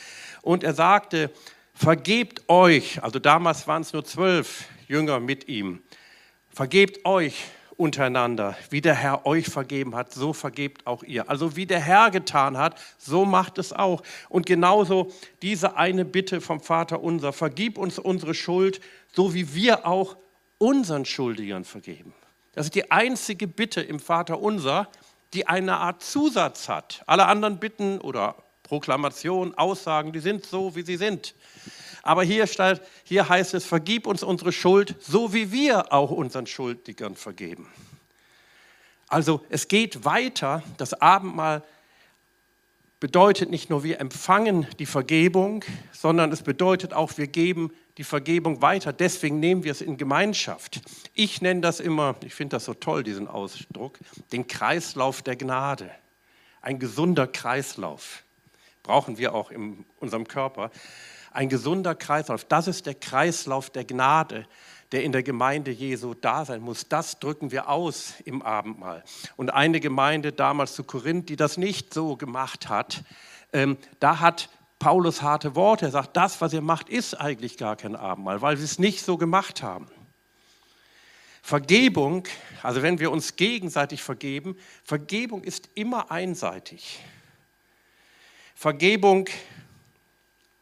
und 0.43 0.63
er 0.63 0.73
sagte, 0.73 1.29
vergebt 1.73 2.47
euch, 2.47 3.03
also 3.03 3.19
damals 3.19 3.67
waren 3.67 3.81
es 3.81 3.91
nur 3.91 4.05
zwölf 4.05 4.69
Jünger 4.87 5.19
mit 5.19 5.47
ihm, 5.47 5.81
vergebt 6.49 7.05
euch 7.05 7.45
untereinander. 7.77 8.55
Wie 8.69 8.81
der 8.81 8.95
Herr 8.95 9.25
euch 9.25 9.47
vergeben 9.47 9.95
hat, 9.95 10.13
so 10.13 10.33
vergebt 10.33 10.87
auch 10.87 11.03
ihr. 11.03 11.29
Also 11.29 11.55
wie 11.55 11.65
der 11.65 11.79
Herr 11.79 12.11
getan 12.11 12.57
hat, 12.57 12.79
so 12.97 13.25
macht 13.25 13.57
es 13.57 13.73
auch. 13.73 14.01
Und 14.29 14.45
genauso 14.45 15.11
diese 15.41 15.75
eine 15.75 16.05
Bitte 16.05 16.41
vom 16.41 16.61
Vater 16.61 17.01
unser, 17.01 17.33
vergib 17.33 17.77
uns 17.77 17.99
unsere 17.99 18.33
Schuld, 18.33 18.79
so 19.11 19.33
wie 19.33 19.53
wir 19.53 19.85
auch 19.85 20.17
unseren 20.57 21.05
Schuldigern 21.05 21.65
vergeben. 21.65 22.13
Das 22.53 22.67
ist 22.67 22.75
die 22.75 22.91
einzige 22.91 23.47
Bitte 23.47 23.81
im 23.81 23.99
Vater 23.99 24.39
unser, 24.39 24.87
die 25.33 25.47
eine 25.47 25.77
Art 25.77 26.01
Zusatz 26.01 26.69
hat. 26.69 27.03
Alle 27.05 27.25
anderen 27.25 27.59
Bitten 27.59 27.99
oder 27.99 28.35
Proklamationen, 28.63 29.57
Aussagen, 29.57 30.13
die 30.13 30.21
sind 30.21 30.45
so, 30.45 30.75
wie 30.75 30.83
sie 30.83 30.95
sind. 30.95 31.35
Aber 32.05 32.23
hier, 32.23 32.45
steht, 32.45 32.81
hier 33.03 33.27
heißt 33.27 33.55
es, 33.55 33.65
vergib 33.65 34.05
uns 34.05 34.21
unsere 34.21 34.51
Schuld, 34.51 34.95
so 35.01 35.33
wie 35.33 35.51
wir 35.51 35.91
auch 35.91 36.11
unseren 36.11 36.45
Schuldigern 36.45 37.15
vergeben. 37.15 37.67
Also 39.07 39.43
es 39.49 39.67
geht 39.67 40.05
weiter. 40.05 40.61
Das 40.77 40.93
Abendmahl 40.93 41.63
bedeutet 42.99 43.49
nicht 43.49 43.71
nur, 43.71 43.83
wir 43.83 43.99
empfangen 43.99 44.67
die 44.77 44.85
Vergebung, 44.85 45.65
sondern 45.93 46.31
es 46.31 46.43
bedeutet 46.43 46.93
auch, 46.93 47.17
wir 47.17 47.25
geben 47.25 47.71
die 47.97 48.03
Vergebung 48.03 48.61
weiter. 48.61 48.93
Deswegen 48.93 49.39
nehmen 49.39 49.63
wir 49.63 49.71
es 49.71 49.81
in 49.81 49.97
Gemeinschaft. 49.97 50.81
Ich 51.15 51.41
nenne 51.41 51.61
das 51.61 51.79
immer, 51.79 52.15
ich 52.23 52.35
finde 52.35 52.57
das 52.57 52.65
so 52.65 52.75
toll, 52.75 53.01
diesen 53.01 53.27
Ausdruck, 53.27 53.97
den 54.31 54.45
Kreislauf 54.45 55.23
der 55.23 55.37
Gnade. 55.37 55.89
Ein 56.61 56.77
gesunder 56.77 57.25
Kreislauf 57.25 58.23
brauchen 58.83 59.17
wir 59.17 59.33
auch 59.33 59.49
in 59.49 59.85
unserem 59.99 60.27
Körper 60.27 60.69
ein 61.35 61.49
gesunder 61.49 61.95
Kreislauf. 61.95 62.45
Das 62.45 62.67
ist 62.67 62.85
der 62.85 62.95
Kreislauf 62.95 63.69
der 63.69 63.85
Gnade, 63.85 64.47
der 64.91 65.03
in 65.03 65.11
der 65.11 65.23
Gemeinde 65.23 65.71
Jesu 65.71 66.13
da 66.13 66.45
sein 66.45 66.61
muss. 66.61 66.87
Das 66.87 67.19
drücken 67.19 67.51
wir 67.51 67.69
aus 67.69 68.13
im 68.23 68.41
Abendmahl. 68.41 69.03
Und 69.35 69.53
eine 69.53 69.79
Gemeinde 69.79 70.31
damals 70.31 70.75
zu 70.75 70.83
Korinth, 70.83 71.29
die 71.29 71.35
das 71.35 71.57
nicht 71.57 71.93
so 71.93 72.15
gemacht 72.15 72.69
hat, 72.69 73.03
ähm, 73.53 73.77
da 73.99 74.19
hat 74.19 74.49
Paulus 74.79 75.21
harte 75.21 75.55
Worte. 75.55 75.85
Er 75.85 75.91
sagt, 75.91 76.15
das, 76.17 76.41
was 76.41 76.53
ihr 76.53 76.61
macht, 76.61 76.89
ist 76.89 77.13
eigentlich 77.15 77.57
gar 77.57 77.75
kein 77.75 77.95
Abendmahl, 77.95 78.41
weil 78.41 78.57
sie 78.57 78.63
es 78.63 78.79
nicht 78.79 79.03
so 79.03 79.17
gemacht 79.17 79.63
haben. 79.63 79.87
Vergebung, 81.41 82.23
also 82.63 82.81
wenn 82.81 82.99
wir 82.99 83.11
uns 83.11 83.35
gegenseitig 83.35 84.01
vergeben, 84.01 84.57
Vergebung 84.83 85.43
ist 85.43 85.69
immer 85.75 86.09
einseitig. 86.11 86.99
Vergebung 88.55 89.27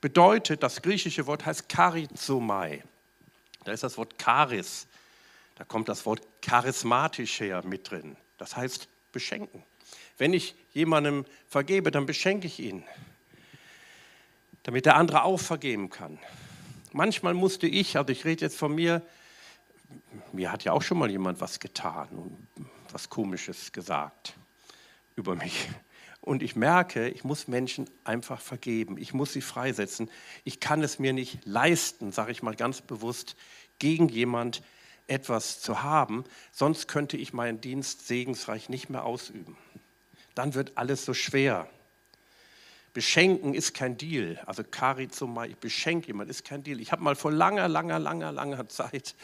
bedeutet, 0.04 0.62
das 0.64 0.82
griechische 0.82 1.26
Wort 1.28 1.46
heißt 1.46 1.70
charizomai. 1.72 2.84
Da 3.64 3.72
ist 3.72 3.84
das 3.84 3.98
Wort 3.98 4.16
charis. 4.22 4.86
Da 5.56 5.64
kommt 5.64 5.88
das 5.88 6.06
Wort 6.06 6.22
charismatisch 6.42 7.40
her 7.40 7.64
mit 7.64 7.90
drin. 7.90 8.18
Das 8.38 8.58
heißt 8.58 8.90
beschenken. 9.14 9.64
Wenn 10.18 10.34
ich 10.34 10.56
jemandem 10.74 11.24
vergebe, 11.48 11.90
dann 11.90 12.06
beschenke 12.06 12.48
ich 12.48 12.60
ihn, 12.60 12.84
damit 14.64 14.86
der 14.86 14.98
andere 14.98 15.24
auch 15.24 15.40
vergeben 15.40 15.90
kann. 15.90 16.20
Manchmal 16.92 17.34
musste 17.34 17.68
ich, 17.68 17.96
also 17.96 18.12
ich 18.12 18.26
rede 18.26 18.42
jetzt 18.42 18.58
von 18.58 18.76
mir, 18.76 19.02
mir 20.34 20.52
hat 20.52 20.66
ja 20.66 20.74
auch 20.74 20.82
schon 20.82 20.98
mal 20.98 21.10
jemand 21.10 21.40
was 21.40 21.62
getan 21.62 22.10
und 22.10 22.48
was 22.92 23.10
Komisches 23.10 23.72
gesagt 23.72 24.34
über 25.16 25.36
mich. 25.36 25.70
Und 26.24 26.42
ich 26.42 26.56
merke, 26.56 27.10
ich 27.10 27.26
muss 27.26 27.50
Menschen 27.50 27.90
einfach 28.06 28.40
vergeben. 28.40 28.98
Ich 28.98 29.14
muss 29.14 29.34
sie 29.34 29.42
freisetzen. 29.42 30.10
Ich 30.46 30.62
kann 30.62 30.82
es 30.82 30.98
mir 30.98 31.12
nicht 31.12 31.40
leisten, 31.44 32.14
sage 32.14 32.32
ich 32.32 32.42
mal 32.42 32.56
ganz 32.56 32.80
bewusst, 32.80 33.36
gegen 33.78 34.08
jemand 34.08 34.64
etwas 35.08 35.60
zu 35.60 35.84
haben. 35.84 36.24
Sonst 36.54 36.88
könnte 36.88 37.18
ich 37.18 37.34
meinen 37.34 37.60
Dienst 37.60 38.08
segensreich 38.08 38.70
nicht 38.70 38.90
mehr 38.90 39.04
ausüben. 39.04 39.58
Dann 40.34 40.54
wird 40.54 40.78
alles 40.78 41.04
so 41.04 41.14
schwer. 41.14 41.70
Beschenken 42.94 43.56
ist 43.56 43.74
kein 43.74 43.98
Deal. 43.98 44.40
Also 44.46 44.64
Karizomai, 44.64 45.48
ich 45.50 45.58
beschenke 45.58 46.08
jemand, 46.08 46.30
ist 46.30 46.46
kein 46.46 46.62
Deal. 46.62 46.80
Ich 46.80 46.92
habe 46.92 47.04
mal 47.04 47.16
vor 47.16 47.32
langer, 47.32 47.68
langer, 47.68 47.98
langer, 47.98 48.32
langer 48.32 48.70
Zeit 48.74 49.16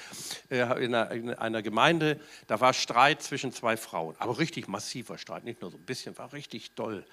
äh, 0.49 0.63
in 0.83 0.95
einer 0.95 1.61
Gemeinde, 1.61 2.19
da 2.47 2.59
war 2.59 2.73
Streit 2.73 3.21
zwischen 3.21 3.51
zwei 3.53 3.77
Frauen, 3.77 4.15
aber 4.17 4.39
richtig 4.39 4.67
massiver 4.67 5.17
Streit, 5.19 5.43
nicht 5.43 5.61
nur 5.61 5.69
so 5.69 5.77
ein 5.77 5.85
bisschen, 5.85 6.17
war 6.17 6.33
richtig 6.33 6.71
doll. 6.71 7.05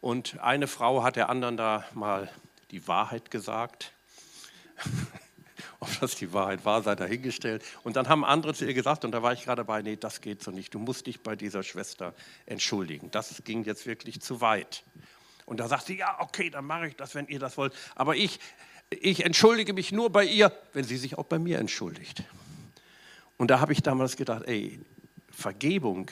Und 0.00 0.40
eine 0.40 0.66
Frau 0.66 1.02
hat 1.02 1.16
der 1.16 1.28
anderen 1.28 1.56
da 1.58 1.84
mal 1.92 2.30
die 2.70 2.88
Wahrheit 2.88 3.30
gesagt. 3.30 3.92
Ob 5.80 5.88
das 6.00 6.14
die 6.14 6.32
Wahrheit 6.32 6.64
war, 6.64 6.82
sei 6.82 6.94
dahingestellt. 6.94 7.62
Und 7.82 7.96
dann 7.96 8.08
haben 8.08 8.24
andere 8.24 8.54
zu 8.54 8.64
ihr 8.64 8.74
gesagt, 8.74 9.04
und 9.04 9.12
da 9.12 9.22
war 9.22 9.32
ich 9.32 9.44
gerade 9.44 9.60
dabei, 9.60 9.82
nee, 9.82 9.96
das 9.96 10.20
geht 10.20 10.42
so 10.42 10.50
nicht. 10.50 10.74
Du 10.74 10.78
musst 10.78 11.06
dich 11.06 11.20
bei 11.20 11.36
dieser 11.36 11.62
Schwester 11.62 12.14
entschuldigen. 12.46 13.10
Das 13.10 13.42
ging 13.44 13.64
jetzt 13.64 13.86
wirklich 13.86 14.20
zu 14.20 14.40
weit. 14.40 14.84
Und 15.48 15.60
da 15.60 15.66
sagt 15.66 15.86
sie, 15.86 15.96
ja, 15.96 16.20
okay, 16.20 16.50
dann 16.50 16.66
mache 16.66 16.88
ich 16.88 16.96
das, 16.96 17.14
wenn 17.14 17.26
ihr 17.26 17.38
das 17.38 17.56
wollt. 17.56 17.72
Aber 17.94 18.14
ich, 18.14 18.38
ich 18.90 19.24
entschuldige 19.24 19.72
mich 19.72 19.92
nur 19.92 20.10
bei 20.10 20.24
ihr, 20.24 20.52
wenn 20.74 20.84
sie 20.84 20.98
sich 20.98 21.16
auch 21.16 21.24
bei 21.24 21.38
mir 21.38 21.58
entschuldigt. 21.58 22.22
Und 23.38 23.50
da 23.50 23.58
habe 23.58 23.72
ich 23.72 23.82
damals 23.82 24.16
gedacht, 24.16 24.42
ey, 24.46 24.78
Vergebung 25.30 26.10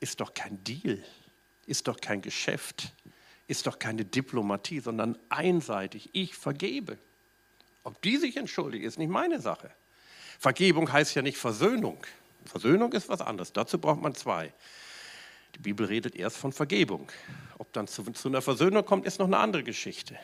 ist 0.00 0.20
doch 0.20 0.34
kein 0.34 0.62
Deal, 0.64 1.02
ist 1.66 1.88
doch 1.88 1.98
kein 1.98 2.20
Geschäft, 2.20 2.92
ist 3.46 3.66
doch 3.66 3.78
keine 3.78 4.04
Diplomatie, 4.04 4.80
sondern 4.80 5.18
einseitig. 5.30 6.10
Ich 6.12 6.34
vergebe. 6.34 6.98
Ob 7.84 8.02
die 8.02 8.18
sich 8.18 8.36
entschuldigt, 8.36 8.84
ist 8.84 8.98
nicht 8.98 9.10
meine 9.10 9.40
Sache. 9.40 9.70
Vergebung 10.38 10.92
heißt 10.92 11.14
ja 11.14 11.22
nicht 11.22 11.38
Versöhnung. 11.38 12.04
Versöhnung 12.44 12.92
ist 12.92 13.08
was 13.08 13.22
anderes. 13.22 13.54
Dazu 13.54 13.78
braucht 13.78 14.02
man 14.02 14.14
zwei. 14.14 14.52
Die 15.54 15.60
Bibel 15.60 15.86
redet 15.86 16.16
erst 16.16 16.36
von 16.36 16.52
Vergebung. 16.52 17.10
Ob 17.58 17.72
dann 17.72 17.86
zu, 17.86 18.02
zu 18.12 18.28
einer 18.28 18.42
Versöhnung 18.42 18.84
kommt, 18.84 19.06
ist 19.06 19.18
noch 19.18 19.26
eine 19.26 19.38
andere 19.38 19.62
Geschichte. 19.62 20.18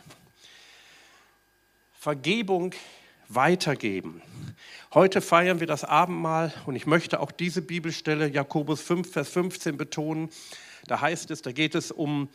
Vergebung 1.92 2.74
weitergeben. 3.28 4.22
Heute 4.92 5.20
feiern 5.20 5.60
wir 5.60 5.68
das 5.68 5.84
Abendmahl 5.84 6.52
und 6.66 6.74
ich 6.74 6.86
möchte 6.86 7.20
auch 7.20 7.30
diese 7.30 7.62
Bibelstelle, 7.62 8.28
Jakobus 8.28 8.80
5, 8.80 9.12
Vers 9.12 9.28
15, 9.28 9.76
betonen. 9.76 10.30
Da 10.86 11.00
heißt 11.00 11.30
es, 11.30 11.42
da 11.42 11.52
geht 11.52 11.76
es 11.76 11.92
um 11.92 12.28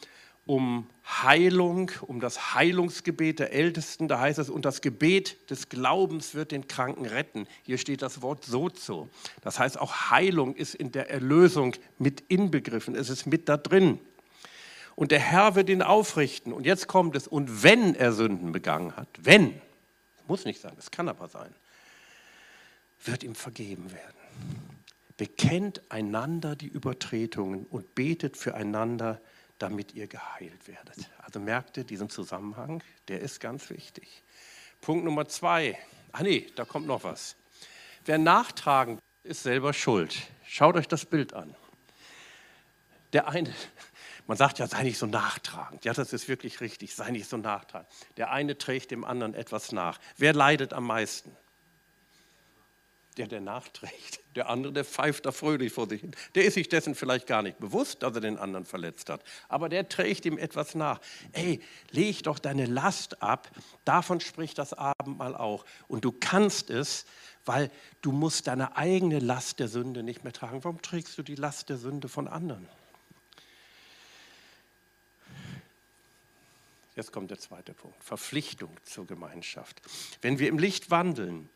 um 0.46 0.88
Heilung, 1.06 1.92
um 2.02 2.20
das 2.20 2.54
Heilungsgebet 2.54 3.40
der 3.40 3.52
Ältesten. 3.52 4.08
Da 4.08 4.20
heißt 4.20 4.40
es, 4.40 4.50
und 4.50 4.66
das 4.66 4.82
Gebet 4.82 5.50
des 5.50 5.70
Glaubens 5.70 6.36
wird 6.36 6.52
den 6.52 6.68
Kranken 6.68 7.06
retten. 7.06 7.48
Hier 7.64 7.78
steht 7.78 8.02
das 8.02 8.22
Wort 8.22 8.46
sozo. 8.46 9.10
Das 9.42 9.60
heißt, 9.60 9.80
auch 9.80 10.12
Heilung 10.12 10.56
ist 10.56 10.76
in 10.76 10.92
der 10.92 11.10
Erlösung 11.10 11.76
mit 11.98 12.22
inbegriffen. 12.28 12.96
Es 12.96 13.10
ist 13.10 13.26
mit 13.26 13.50
da 13.50 13.58
drin. 13.58 14.00
Und 14.96 15.12
der 15.12 15.20
Herr 15.20 15.56
wird 15.56 15.70
ihn 15.70 15.82
aufrichten. 15.82 16.54
Und 16.54 16.66
jetzt 16.66 16.88
kommt 16.88 17.16
es, 17.16 17.28
und 17.28 17.64
wenn 17.64 17.96
er 17.96 18.14
Sünden 18.14 18.52
begangen 18.52 18.96
hat, 18.96 19.10
wenn, 19.22 19.60
muss 20.28 20.46
nicht 20.46 20.62
sein, 20.62 20.74
es 20.78 20.92
kann 20.92 21.10
aber 21.10 21.28
sein, 21.28 21.54
wird 23.04 23.24
ihm 23.24 23.36
vergeben 23.36 23.92
werden. 23.92 24.16
Bekennt 25.18 25.82
einander 25.90 26.56
die 26.56 26.68
Übertretungen 26.68 27.66
und 27.66 27.96
betet 27.96 28.38
füreinander, 28.38 29.22
damit 29.60 29.94
ihr 29.94 30.08
geheilt 30.08 30.68
werdet. 30.68 31.10
Also 31.20 31.40
merkt 31.40 31.78
ihr 31.78 31.84
diesen 31.84 32.10
Zusammenhang, 32.10 32.84
der 33.08 33.22
ist 33.22 33.40
ganz 33.40 33.70
wichtig. 33.70 34.24
Punkt 34.82 35.06
Nummer 35.06 35.28
zwei. 35.28 35.78
Ah 36.12 36.24
nee, 36.24 36.48
da 36.56 36.66
kommt 36.66 36.88
noch 36.88 37.04
was. 37.04 37.36
Wer 38.06 38.18
nachtragen 38.18 39.00
ist 39.24 39.44
selber 39.44 39.74
schuld. 39.74 40.16
Schaut 40.46 40.76
euch 40.76 40.88
das 40.88 41.06
Bild 41.06 41.34
an. 41.34 41.56
Der 43.14 43.28
eine, 43.28 43.54
man 44.28 44.38
sagt 44.38 44.60
ja, 44.60 44.68
sei 44.68 44.84
nicht 44.84 44.98
so 44.98 45.06
nachtragend. 45.06 45.86
Ja, 45.86 45.94
das 45.94 46.14
ist 46.14 46.28
wirklich 46.28 46.62
richtig, 46.62 46.96
sei 46.96 47.12
nicht 47.12 47.28
so 47.28 47.38
nachtragend. 47.38 47.90
Der 48.18 48.32
eine 48.32 48.58
trägt 48.58 48.92
dem 48.92 49.04
anderen 49.04 49.34
etwas 49.34 49.72
nach. 49.72 50.00
Wer 50.18 50.34
leidet 50.34 50.74
am 50.74 50.86
meisten? 50.86 51.36
Der, 53.18 53.28
der 53.28 53.42
nachträgt. 53.42 54.20
Der 54.36 54.50
andere, 54.50 54.74
der 54.74 54.86
pfeift 54.86 55.26
da 55.26 55.32
fröhlich 55.32 55.72
vor 55.72 55.88
sich 55.88 56.02
hin. 56.02 56.12
Der 56.36 56.46
ist 56.46 56.56
sich 56.56 56.68
dessen 56.68 56.96
vielleicht 56.96 57.28
gar 57.28 57.42
nicht 57.42 57.60
bewusst, 57.60 58.04
dass 58.04 58.14
er 58.16 58.22
den 58.22 58.38
anderen 58.38 58.66
verletzt 58.66 59.10
hat. 59.10 59.24
Aber 59.48 59.70
der 59.70 59.88
trägt 59.88 60.26
ihm 60.26 60.38
etwas 60.38 60.76
nach. 60.76 61.00
Ey, 61.32 61.62
leg 61.92 62.24
doch 62.24 62.40
deine 62.40 62.66
Last 62.66 63.22
ab. 63.22 63.50
Davon 63.86 64.20
spricht 64.20 64.58
das 64.58 64.74
Abendmahl 64.74 65.36
auch. 65.36 65.66
Und 65.88 66.04
du 66.04 66.12
kannst 66.12 66.70
es, 66.70 67.06
weil 67.46 67.72
du 68.02 68.12
musst 68.12 68.48
deine 68.48 68.76
eigene 68.76 69.20
Last 69.20 69.60
der 69.60 69.68
Sünde 69.68 70.04
nicht 70.04 70.24
mehr 70.24 70.34
tragen. 70.34 70.64
Warum 70.64 70.82
trägst 70.82 71.18
du 71.18 71.24
die 71.24 71.36
Last 71.36 71.70
der 71.70 71.78
Sünde 71.78 72.10
von 72.10 72.28
anderen? 72.28 72.68
Jetzt 76.96 77.12
kommt 77.12 77.30
der 77.30 77.40
zweite 77.40 77.74
Punkt. 77.74 78.02
Verpflichtung 78.04 78.72
zur 78.84 79.06
Gemeinschaft. 79.06 79.82
Wenn 80.22 80.40
wir 80.40 80.48
im 80.48 80.58
Licht 80.58 80.92
wandeln, 80.92 81.50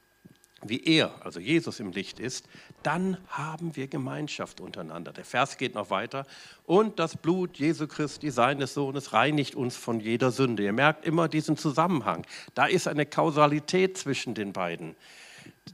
wie 0.65 0.83
er, 0.83 1.13
also 1.23 1.39
Jesus 1.39 1.79
im 1.79 1.91
Licht 1.91 2.19
ist, 2.19 2.45
dann 2.83 3.17
haben 3.27 3.75
wir 3.75 3.87
Gemeinschaft 3.87 4.61
untereinander. 4.61 5.11
Der 5.13 5.25
Vers 5.25 5.57
geht 5.57 5.75
noch 5.75 5.89
weiter. 5.89 6.25
Und 6.65 6.99
das 6.99 7.17
Blut 7.17 7.57
Jesu 7.57 7.87
Christi, 7.87 8.31
seines 8.31 8.73
Sohnes, 8.73 9.13
reinigt 9.13 9.55
uns 9.55 9.75
von 9.75 9.99
jeder 9.99 10.31
Sünde. 10.31 10.63
Ihr 10.63 10.73
merkt 10.73 11.05
immer 11.05 11.27
diesen 11.27 11.57
Zusammenhang. 11.57 12.25
Da 12.55 12.65
ist 12.65 12.87
eine 12.87 13.05
Kausalität 13.05 13.97
zwischen 13.97 14.33
den 14.33 14.53
beiden 14.53 14.95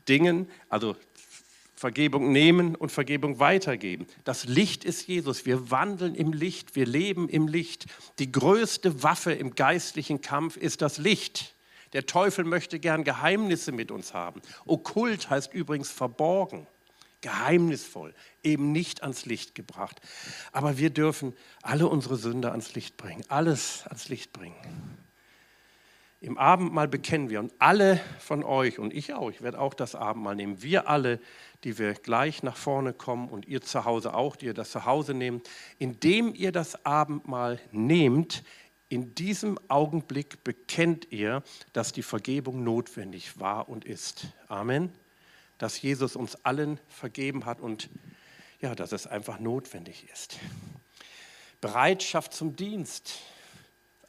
Dingen, 0.08 0.48
also 0.70 0.96
Vergebung 1.76 2.32
nehmen 2.32 2.76
und 2.76 2.92
Vergebung 2.92 3.40
weitergeben. 3.40 4.08
Das 4.24 4.46
Licht 4.46 4.86
ist 4.86 5.08
Jesus. 5.08 5.46
Wir 5.46 5.72
wandeln 5.72 6.16
im 6.16 6.32
Licht, 6.32 6.76
wir 6.76 6.86
leben 6.86 7.28
im 7.28 7.48
Licht. 7.48 7.86
Die 8.20 8.32
größte 8.32 9.04
Waffe 9.04 9.34
im 9.34 9.56
geistlichen 9.56 10.22
Kampf 10.22 10.56
ist 10.58 10.82
das 10.82 10.98
Licht. 10.98 11.55
Der 11.94 12.06
Teufel 12.06 12.46
möchte 12.46 12.80
gern 12.80 13.04
Geheimnisse 13.04 13.72
mit 13.72 13.92
uns 13.92 14.14
haben. 14.14 14.42
Okkult 14.66 15.30
heißt 15.30 15.54
übrigens 15.54 15.92
verborgen, 15.92 16.68
geheimnisvoll, 17.22 18.14
eben 18.44 18.72
nicht 18.72 19.02
ans 19.02 19.26
Licht 19.26 19.56
gebracht. 19.56 20.00
Aber 20.52 20.78
wir 20.78 20.90
dürfen 20.90 21.34
alle 21.62 21.88
unsere 21.88 22.18
Sünde 22.18 22.52
ans 22.52 22.76
Licht 22.76 22.98
bringen, 22.98 23.24
alles 23.30 23.86
ans 23.88 24.10
Licht 24.10 24.32
bringen. 24.32 24.56
Im 26.22 26.38
Abendmahl 26.38 26.88
bekennen 26.88 27.30
wir 27.30 27.40
und 27.40 27.54
alle 27.60 28.00
von 28.20 28.44
euch 28.44 28.80
und 28.80 28.94
ich 28.94 29.14
auch, 29.14 29.30
ich 29.30 29.42
werde 29.42 29.60
auch 29.60 29.74
das 29.74 29.94
Abendmahl 29.94 30.36
nehmen, 30.36 30.64
wir 30.64 30.90
alle, 30.90 31.20
die 31.64 31.78
wir 31.78 31.94
gleich 31.94 32.42
nach 32.42 32.58
vorne 32.58 32.94
kommen 32.94 33.30
und 33.30 33.48
ihr 33.48 33.62
zu 33.62 33.86
Hause 33.86 34.14
auch, 34.14 34.36
die 34.36 34.48
ihr 34.48 34.54
das 34.54 34.72
zu 34.72 34.86
Hause 34.86 35.14
nehmt, 35.14 35.48
indem 35.78 36.34
ihr 36.34 36.52
das 36.52 36.84
Abendmahl 36.84 37.60
nehmt, 37.72 38.44
in 38.90 39.16
diesem 39.16 39.60
Augenblick 39.68 40.44
bekennt 40.44 41.12
ihr, 41.12 41.44
dass 41.74 41.92
die 41.92 42.04
Vergebung 42.04 42.64
notwendig 42.64 43.40
war 43.40 43.68
und 43.68 43.86
ist. 43.86 44.28
Amen. 44.48 44.92
Dass 45.58 45.82
Jesus 45.82 46.16
uns 46.16 46.36
allen 46.46 46.80
vergeben 46.88 47.46
hat 47.46 47.62
und 47.62 47.90
ja, 48.62 48.76
dass 48.76 48.92
es 48.92 49.08
einfach 49.08 49.40
notwendig 49.40 50.08
ist. 50.12 50.40
Bereitschaft 51.62 52.34
zum 52.34 52.56
Dienst. 52.56 53.20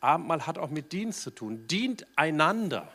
Abendmahl 0.01 0.47
hat 0.47 0.59
auch 0.59 0.71
mit 0.71 0.93
Dienst 0.93 1.23
zu 1.23 1.31
tun. 1.31 1.67
Dient 1.69 2.07
einander. 2.17 2.93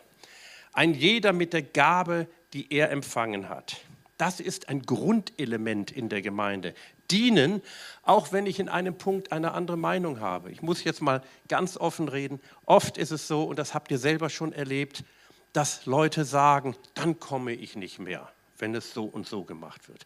Ein 0.73 0.93
jeder 0.93 1.33
mit 1.33 1.53
der 1.53 1.63
Gabe, 1.63 2.27
die 2.53 2.71
er 2.71 2.91
empfangen 2.91 3.49
hat. 3.49 3.81
Das 4.17 4.39
ist 4.39 4.69
ein 4.69 4.83
Grundelement 4.83 5.89
in 5.89 6.09
der 6.09 6.21
Gemeinde 6.21 6.75
dienen, 7.11 7.61
auch 8.03 8.31
wenn 8.31 8.45
ich 8.45 8.59
in 8.59 8.69
einem 8.69 8.97
Punkt 8.97 9.31
eine 9.31 9.51
andere 9.51 9.77
Meinung 9.77 10.19
habe. 10.19 10.51
Ich 10.51 10.61
muss 10.61 10.83
jetzt 10.83 11.01
mal 11.01 11.21
ganz 11.47 11.77
offen 11.77 12.07
reden. 12.07 12.39
Oft 12.65 12.97
ist 12.97 13.11
es 13.11 13.27
so, 13.27 13.43
und 13.43 13.59
das 13.59 13.73
habt 13.73 13.91
ihr 13.91 13.97
selber 13.97 14.29
schon 14.29 14.53
erlebt, 14.53 15.03
dass 15.53 15.85
Leute 15.85 16.25
sagen, 16.25 16.75
dann 16.93 17.19
komme 17.19 17.53
ich 17.53 17.75
nicht 17.75 17.99
mehr, 17.99 18.29
wenn 18.57 18.73
es 18.73 18.93
so 18.93 19.05
und 19.05 19.27
so 19.27 19.43
gemacht 19.43 19.89
wird. 19.89 20.05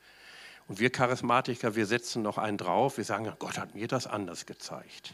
Und 0.67 0.79
wir 0.79 0.89
Charismatiker, 0.89 1.75
wir 1.75 1.85
setzen 1.85 2.24
noch 2.24 2.38
einen 2.38 2.57
drauf, 2.57 2.97
wir 2.97 3.03
sagen, 3.03 3.31
Gott 3.38 3.57
hat 3.59 3.75
mir 3.75 3.88
das 3.88 4.07
anders 4.07 4.45
gezeigt. 4.45 5.13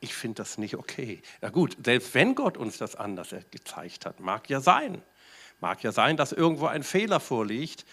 Ich 0.00 0.14
finde 0.14 0.42
das 0.42 0.58
nicht 0.58 0.76
okay. 0.76 1.22
Ja 1.40 1.50
gut, 1.50 1.76
selbst 1.84 2.14
wenn 2.14 2.34
Gott 2.34 2.56
uns 2.56 2.78
das 2.78 2.96
anders 2.96 3.34
gezeigt 3.50 4.04
hat, 4.04 4.20
mag 4.20 4.50
ja 4.50 4.60
sein. 4.60 5.02
Mag 5.60 5.82
ja 5.82 5.92
sein, 5.92 6.16
dass 6.16 6.32
irgendwo 6.32 6.66
ein 6.66 6.82
Fehler 6.82 7.20
vorliegt, 7.20 7.86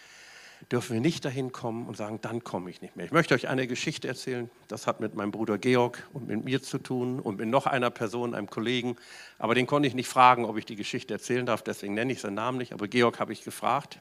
dürfen 0.72 0.94
wir 0.94 1.02
nicht 1.02 1.26
dahin 1.26 1.52
kommen 1.52 1.88
und 1.88 1.98
sagen, 1.98 2.20
dann 2.22 2.44
komme 2.44 2.70
ich 2.70 2.82
nicht 2.82 2.96
mehr. 2.96 3.06
Ich 3.06 3.12
möchte 3.12 3.34
euch 3.34 3.48
eine 3.48 3.68
Geschichte 3.68 4.08
erzählen, 4.08 4.50
das 4.68 4.88
hat 4.88 5.00
mit 5.00 5.16
meinem 5.16 5.32
Bruder 5.32 5.58
Georg 5.58 6.08
und 6.14 6.28
mit 6.28 6.44
mir 6.44 6.62
zu 6.62 6.78
tun 6.78 7.20
und 7.20 7.38
mit 7.38 7.48
noch 7.48 7.66
einer 7.66 7.90
Person, 7.90 8.34
einem 8.34 8.50
Kollegen, 8.50 8.96
aber 9.38 9.56
den 9.56 9.68
konnte 9.68 9.88
ich 9.88 9.94
nicht 9.94 10.08
fragen, 10.08 10.46
ob 10.46 10.58
ich 10.58 10.66
die 10.66 10.76
Geschichte 10.76 11.14
erzählen 11.14 11.46
darf, 11.46 11.62
deswegen 11.62 11.94
nenne 11.94 12.14
ich 12.14 12.22
seinen 12.22 12.36
Namen 12.36 12.58
nicht, 12.58 12.74
aber 12.74 12.88
Georg 12.88 13.20
habe 13.20 13.34
ich 13.34 13.44
gefragt. 13.44 14.00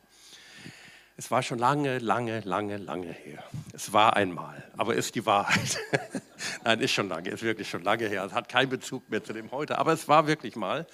Es 1.17 1.31
war 1.31 1.43
schon 1.43 1.59
lange, 1.59 1.99
lange, 1.99 2.41
lange, 2.41 2.79
lange 2.79 3.13
her. 3.13 3.45
Es 3.75 3.93
war 3.93 4.17
einmal, 4.17 4.65
aber 4.77 4.95
ist 4.95 5.15
die 5.15 5.27
Wahrheit. 5.27 5.79
Nein, 6.65 6.81
ist 6.81 6.93
schon 6.93 7.09
lange, 7.09 7.29
ist 7.29 7.43
wirklich 7.43 7.69
schon 7.69 7.83
lange 7.83 8.09
her. 8.09 8.25
Es 8.25 8.33
hat 8.33 8.49
keinen 8.49 8.71
Bezug 8.71 9.09
mehr 9.11 9.23
zu 9.23 9.33
dem 9.33 9.51
heute, 9.51 9.79
aber 9.79 9.93
es 9.93 10.09
war 10.09 10.27
wirklich 10.27 10.57
mal. 10.57 10.87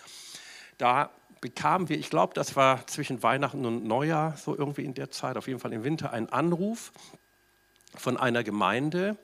Da 0.77 1.11
bekamen 1.41 1.89
wir, 1.89 1.99
ich 1.99 2.11
glaube, 2.11 2.35
das 2.35 2.57
war 2.57 2.87
zwischen 2.87 3.23
Weihnachten 3.23 3.65
und 3.65 3.85
Neujahr, 3.85 4.37
so 4.37 4.57
irgendwie 4.57 4.85
in 4.85 4.95
der 4.95 5.11
Zeit, 5.11 5.37
auf 5.37 5.49
jeden 5.49 5.61
Fall 5.61 5.73
im 5.73 5.85
Winter, 5.85 6.13
einen 6.13 6.29
Anruf 6.29 6.93
von 7.95 8.17
einer 8.17 8.45
Gemeinde. 8.45 9.17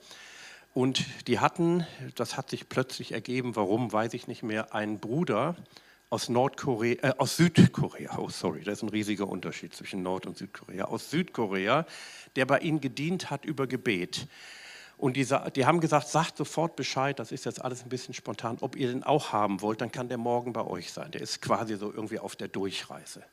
Und 0.73 1.05
die 1.27 1.39
hatten, 1.39 1.87
das 2.15 2.35
hat 2.35 2.49
sich 2.49 2.67
plötzlich 2.67 3.13
ergeben, 3.13 3.55
warum, 3.55 3.93
weiß 3.93 4.13
ich 4.13 4.27
nicht 4.27 4.43
mehr, 4.43 4.73
einen 4.73 4.99
Bruder 4.99 5.55
aus 6.09 6.29
Nordkorea, 6.29 6.97
äh, 7.01 7.13
aus 7.17 7.37
Südkorea, 7.37 8.17
oh 8.17 8.29
sorry, 8.29 8.63
da 8.63 8.71
ist 8.71 8.83
ein 8.83 8.89
riesiger 8.89 9.27
Unterschied 9.27 9.73
zwischen 9.73 10.03
Nord- 10.03 10.25
und 10.25 10.37
Südkorea, 10.37 10.85
aus 10.85 11.09
Südkorea, 11.09 11.85
der 12.35 12.45
bei 12.45 12.59
ihnen 12.59 12.81
gedient 12.81 13.29
hat 13.29 13.45
über 13.45 13.67
Gebet. 13.67 14.27
Und 14.97 15.17
die, 15.17 15.27
die, 15.55 15.65
haben 15.65 15.81
gesagt, 15.81 16.07
sagt 16.07 16.37
sofort 16.37 16.75
Bescheid, 16.75 17.19
das 17.19 17.31
ist 17.31 17.45
jetzt 17.45 17.63
alles 17.63 17.83
ein 17.83 17.89
bisschen 17.89 18.13
spontan, 18.13 18.57
ob 18.61 18.75
ihr 18.75 18.87
den 18.87 19.03
auch 19.03 19.33
haben 19.33 19.61
wollt, 19.61 19.81
dann 19.81 19.91
kann 19.91 20.07
der 20.07 20.17
morgen 20.17 20.53
bei 20.53 20.63
euch 20.65 20.93
sein. 20.93 21.11
Der 21.11 21.21
ist 21.21 21.41
quasi 21.41 21.75
so 21.75 21.91
irgendwie 21.91 22.19
auf 22.19 22.35
der 22.35 22.47
Durchreise. 22.47 23.23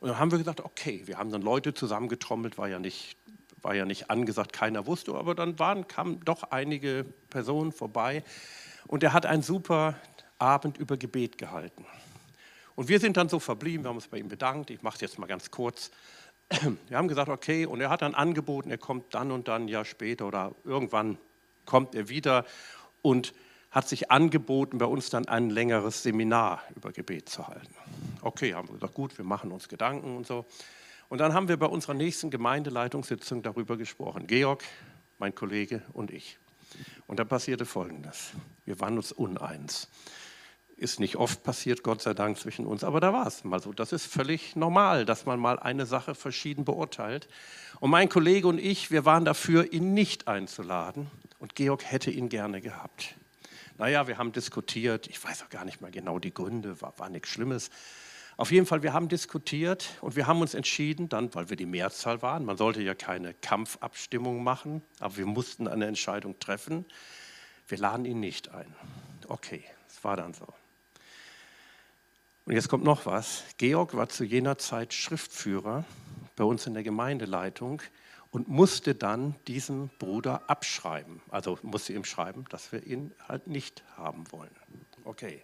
Und 0.00 0.08
dann 0.08 0.18
haben 0.18 0.30
wir 0.30 0.38
gesagt, 0.38 0.60
okay, 0.60 1.02
wir 1.04 1.18
haben 1.18 1.30
dann 1.30 1.42
Leute 1.42 1.74
zusammengetrommelt, 1.74 2.56
war 2.56 2.68
ja 2.68 2.78
nicht, 2.78 3.16
war 3.60 3.74
ja 3.74 3.84
nicht 3.84 4.10
angesagt, 4.10 4.52
keiner 4.52 4.86
wusste, 4.86 5.14
aber 5.14 5.34
dann 5.34 5.58
waren, 5.58 5.88
kamen 5.88 6.20
doch 6.24 6.44
einige 6.44 7.04
Personen 7.30 7.72
vorbei 7.72 8.22
und 8.86 9.02
er 9.02 9.12
hat 9.12 9.26
einen 9.26 9.42
super 9.42 9.96
Abend 10.38 10.78
über 10.78 10.96
Gebet 10.96 11.38
gehalten. 11.38 11.86
Und 12.76 12.88
wir 12.88 12.98
sind 12.98 13.16
dann 13.16 13.28
so 13.28 13.38
verblieben, 13.38 13.84
wir 13.84 13.90
haben 13.90 13.96
uns 13.96 14.08
bei 14.08 14.18
ihm 14.18 14.28
bedankt, 14.28 14.70
ich 14.70 14.82
mache 14.82 14.96
es 14.96 15.00
jetzt 15.00 15.18
mal 15.18 15.26
ganz 15.26 15.50
kurz. 15.50 15.90
Wir 16.88 16.96
haben 16.96 17.08
gesagt, 17.08 17.28
okay, 17.28 17.66
und 17.66 17.80
er 17.80 17.90
hat 17.90 18.02
dann 18.02 18.14
angeboten, 18.14 18.70
er 18.70 18.78
kommt 18.78 19.14
dann 19.14 19.30
und 19.30 19.48
dann 19.48 19.68
Jahr 19.68 19.84
später 19.84 20.26
oder 20.26 20.54
irgendwann 20.64 21.18
kommt 21.64 21.94
er 21.94 22.08
wieder 22.08 22.44
und 23.02 23.34
hat 23.70 23.88
sich 23.88 24.10
angeboten, 24.10 24.78
bei 24.78 24.86
uns 24.86 25.10
dann 25.10 25.26
ein 25.26 25.50
längeres 25.50 26.04
Seminar 26.04 26.62
über 26.76 26.92
Gebet 26.92 27.28
zu 27.28 27.48
halten. 27.48 27.74
Okay, 28.22 28.54
haben 28.54 28.68
wir 28.68 28.74
gesagt, 28.74 28.94
gut, 28.94 29.18
wir 29.18 29.24
machen 29.24 29.50
uns 29.50 29.68
Gedanken 29.68 30.16
und 30.16 30.26
so. 30.26 30.46
Und 31.08 31.18
dann 31.18 31.34
haben 31.34 31.48
wir 31.48 31.56
bei 31.56 31.66
unserer 31.66 31.94
nächsten 31.94 32.30
Gemeindeleitungssitzung 32.30 33.42
darüber 33.42 33.76
gesprochen. 33.76 34.26
Georg, 34.26 34.62
mein 35.18 35.34
Kollege 35.34 35.82
und 35.92 36.12
ich. 36.12 36.38
Und 37.06 37.18
da 37.18 37.24
passierte 37.24 37.66
Folgendes. 37.66 38.32
Wir 38.64 38.78
waren 38.80 38.96
uns 38.96 39.12
uneins. 39.12 39.88
Ist 40.76 40.98
nicht 40.98 41.16
oft 41.16 41.44
passiert, 41.44 41.82
Gott 41.82 42.02
sei 42.02 42.14
Dank, 42.14 42.36
zwischen 42.38 42.66
uns, 42.66 42.82
aber 42.82 43.00
da 43.00 43.12
war 43.12 43.26
es 43.26 43.44
mal 43.44 43.60
so. 43.60 43.72
Das 43.72 43.92
ist 43.92 44.06
völlig 44.06 44.56
normal, 44.56 45.04
dass 45.04 45.24
man 45.24 45.38
mal 45.38 45.58
eine 45.58 45.86
Sache 45.86 46.14
verschieden 46.14 46.64
beurteilt. 46.64 47.28
Und 47.78 47.90
mein 47.90 48.08
Kollege 48.08 48.48
und 48.48 48.58
ich, 48.58 48.90
wir 48.90 49.04
waren 49.04 49.24
dafür, 49.24 49.72
ihn 49.72 49.94
nicht 49.94 50.26
einzuladen. 50.26 51.10
Und 51.38 51.54
Georg 51.54 51.84
hätte 51.84 52.10
ihn 52.10 52.28
gerne 52.28 52.60
gehabt. 52.60 53.14
Naja, 53.78 54.06
wir 54.08 54.18
haben 54.18 54.32
diskutiert. 54.32 55.06
Ich 55.08 55.22
weiß 55.22 55.42
auch 55.42 55.48
gar 55.48 55.64
nicht 55.64 55.80
mal 55.80 55.90
genau 55.90 56.18
die 56.18 56.34
Gründe, 56.34 56.80
war, 56.80 56.98
war 56.98 57.08
nichts 57.08 57.28
Schlimmes. 57.28 57.70
Auf 58.36 58.50
jeden 58.50 58.66
Fall, 58.66 58.82
wir 58.82 58.92
haben 58.92 59.08
diskutiert 59.08 59.90
und 60.00 60.16
wir 60.16 60.26
haben 60.26 60.40
uns 60.40 60.54
entschieden, 60.54 61.08
dann, 61.08 61.32
weil 61.34 61.50
wir 61.50 61.56
die 61.56 61.66
Mehrzahl 61.66 62.20
waren, 62.20 62.44
man 62.44 62.56
sollte 62.56 62.82
ja 62.82 62.94
keine 62.94 63.32
Kampfabstimmung 63.32 64.42
machen, 64.42 64.82
aber 64.98 65.16
wir 65.18 65.26
mussten 65.26 65.68
eine 65.68 65.86
Entscheidung 65.86 66.38
treffen. 66.40 66.84
Wir 67.68 67.78
laden 67.78 68.04
ihn 68.04 68.18
nicht 68.18 68.50
ein. 68.50 68.74
Okay, 69.28 69.62
es 69.88 70.02
war 70.02 70.16
dann 70.16 70.34
so. 70.34 70.46
Und 72.46 72.52
jetzt 72.52 72.68
kommt 72.68 72.84
noch 72.84 73.06
was. 73.06 73.44
Georg 73.56 73.96
war 73.96 74.08
zu 74.10 74.22
jener 74.22 74.58
Zeit 74.58 74.92
Schriftführer 74.92 75.84
bei 76.36 76.44
uns 76.44 76.66
in 76.66 76.74
der 76.74 76.82
Gemeindeleitung 76.82 77.80
und 78.30 78.48
musste 78.48 78.94
dann 78.94 79.34
diesem 79.46 79.88
Bruder 79.98 80.50
abschreiben. 80.50 81.22
Also 81.30 81.58
musste 81.62 81.94
ihm 81.94 82.04
schreiben, 82.04 82.44
dass 82.50 82.70
wir 82.70 82.84
ihn 82.84 83.12
halt 83.26 83.46
nicht 83.46 83.82
haben 83.96 84.30
wollen. 84.30 84.50
Okay. 85.04 85.40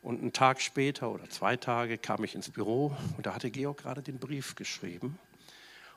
Und 0.00 0.20
einen 0.20 0.32
Tag 0.32 0.60
später 0.60 1.12
oder 1.12 1.30
zwei 1.30 1.56
Tage 1.56 1.96
kam 1.96 2.24
ich 2.24 2.34
ins 2.34 2.50
Büro 2.50 2.96
und 3.16 3.26
da 3.26 3.34
hatte 3.34 3.52
Georg 3.52 3.78
gerade 3.78 4.02
den 4.02 4.18
Brief 4.18 4.56
geschrieben. 4.56 5.16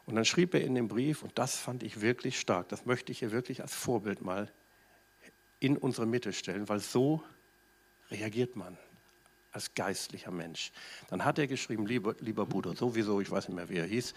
Und 0.06 0.16
dann 0.16 0.26
schrieb 0.26 0.54
er 0.54 0.62
in 0.62 0.76
dem 0.76 0.88
Brief, 0.88 1.24
und 1.24 1.40
das 1.40 1.56
fand 1.56 1.82
ich 1.82 2.02
wirklich 2.02 2.40
stark, 2.40 2.70
das 2.70 2.86
möchte 2.86 3.12
ich 3.12 3.18
hier 3.18 3.32
wirklich 3.32 3.64
als 3.64 3.74
Vorbild 3.74 4.22
mal 4.22 4.52
in 5.60 5.76
unsere 5.76 6.06
Mitte 6.06 6.34
stellen, 6.34 6.70
weil 6.70 6.80
so 6.80 7.24
reagiert 8.12 8.56
man 8.56 8.78
als 9.56 9.74
geistlicher 9.74 10.32
Mensch. 10.32 10.72
Dann 11.10 11.26
hat 11.26 11.40
er 11.40 11.48
geschrieben, 11.48 11.88
lieber, 11.88 12.16
lieber 12.20 12.46
Bruder, 12.46 12.76
sowieso, 12.76 13.22
ich 13.22 13.32
weiß 13.32 13.48
nicht 13.48 13.56
mehr, 13.56 13.70
wie 13.70 13.78
er 13.78 13.86
hieß, 13.86 14.14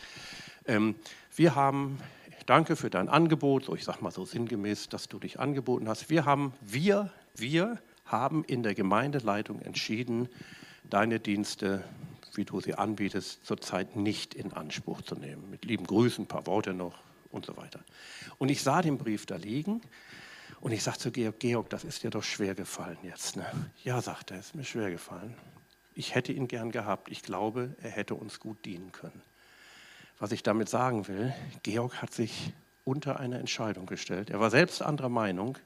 ähm, 0.66 0.96
wir 1.34 1.54
haben, 1.54 1.98
danke 2.46 2.76
für 2.76 2.90
dein 2.90 3.08
Angebot, 3.08 3.64
so 3.64 3.74
ich 3.74 3.84
sage 3.84 4.02
mal 4.02 4.10
so 4.10 4.24
sinngemäß, 4.24 4.88
dass 4.88 5.08
du 5.08 5.18
dich 5.18 5.38
angeboten 5.38 5.88
hast. 5.88 6.10
Wir 6.10 6.24
haben, 6.24 6.52
wir, 6.60 7.10
wir 7.36 7.78
haben 8.04 8.44
in 8.44 8.62
der 8.62 8.74
Gemeindeleitung 8.74 9.62
entschieden, 9.62 10.28
deine 10.90 11.20
Dienste, 11.20 11.84
wie 12.34 12.44
du 12.44 12.60
sie 12.60 12.74
anbietest, 12.74 13.44
zurzeit 13.46 13.96
nicht 13.96 14.34
in 14.34 14.52
Anspruch 14.52 15.02
zu 15.02 15.14
nehmen. 15.14 15.50
Mit 15.50 15.64
lieben 15.64 15.86
Grüßen, 15.86 16.24
ein 16.24 16.28
paar 16.28 16.46
Worte 16.46 16.74
noch 16.74 16.98
und 17.30 17.46
so 17.46 17.56
weiter. 17.56 17.80
Und 18.38 18.50
ich 18.50 18.62
sah 18.62 18.82
den 18.82 18.98
Brief 18.98 19.26
da 19.26 19.36
liegen 19.36 19.82
und 20.60 20.72
ich 20.72 20.82
sagte 20.82 21.00
zu 21.00 21.10
Georg, 21.12 21.38
Georg, 21.38 21.70
das 21.70 21.84
ist 21.84 22.02
dir 22.02 22.10
doch 22.10 22.22
schwer 22.22 22.54
gefallen 22.54 22.98
jetzt. 23.02 23.36
Ne? 23.36 23.46
Ja, 23.84 24.00
sagt 24.00 24.30
er, 24.30 24.38
ist 24.38 24.54
mir 24.54 24.64
schwer 24.64 24.90
gefallen. 24.90 25.34
Ich 25.94 26.14
hätte 26.14 26.32
ihn 26.32 26.48
gern 26.48 26.70
gehabt. 26.70 27.10
Ich 27.10 27.22
glaube, 27.22 27.76
er 27.82 27.90
hätte 27.90 28.14
uns 28.14 28.40
gut 28.40 28.64
dienen 28.64 28.92
können. 28.92 29.22
Was 30.18 30.32
ich 30.32 30.42
damit 30.42 30.68
sagen 30.68 31.06
will, 31.08 31.32
Georg 31.62 32.02
hat 32.02 32.12
sich 32.12 32.52
unter 32.84 33.20
eine 33.20 33.38
Entscheidung 33.38 33.86
gestellt. 33.86 34.30
Er 34.30 34.40
war 34.40 34.50
selbst 34.50 34.82
anderer 34.82 35.08
Meinung, 35.10 35.58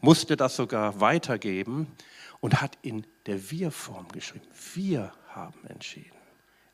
musste 0.00 0.36
das 0.36 0.56
sogar 0.56 1.00
weitergeben 1.00 1.86
und 2.40 2.60
hat 2.60 2.78
in 2.82 3.06
der 3.26 3.50
Wir-Form 3.50 4.08
geschrieben. 4.08 4.46
Wir 4.74 5.12
haben 5.28 5.66
entschieden. 5.66 6.15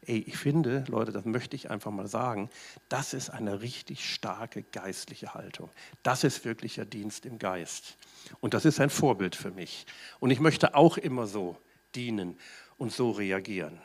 Ey, 0.04 0.18
ich 0.18 0.36
finde, 0.36 0.84
Leute, 0.88 1.12
das 1.12 1.24
möchte 1.24 1.54
ich 1.54 1.70
einfach 1.70 1.92
mal 1.92 2.08
sagen, 2.08 2.50
das 2.88 3.14
ist 3.14 3.30
eine 3.30 3.60
richtig 3.60 4.08
starke 4.12 4.64
geistliche 4.64 5.34
Haltung. 5.34 5.70
Das 6.02 6.24
ist 6.24 6.44
wirklicher 6.44 6.84
Dienst 6.84 7.24
im 7.24 7.38
Geist. 7.38 7.96
Und 8.40 8.54
das 8.54 8.64
ist 8.64 8.80
ein 8.80 8.90
Vorbild 8.90 9.36
für 9.36 9.52
mich. 9.52 9.86
Und 10.18 10.30
ich 10.30 10.40
möchte 10.40 10.74
auch 10.74 10.98
immer 10.98 11.28
so 11.28 11.56
dienen 11.94 12.36
und 12.78 12.92
so 12.92 13.12
reagieren. 13.12 13.78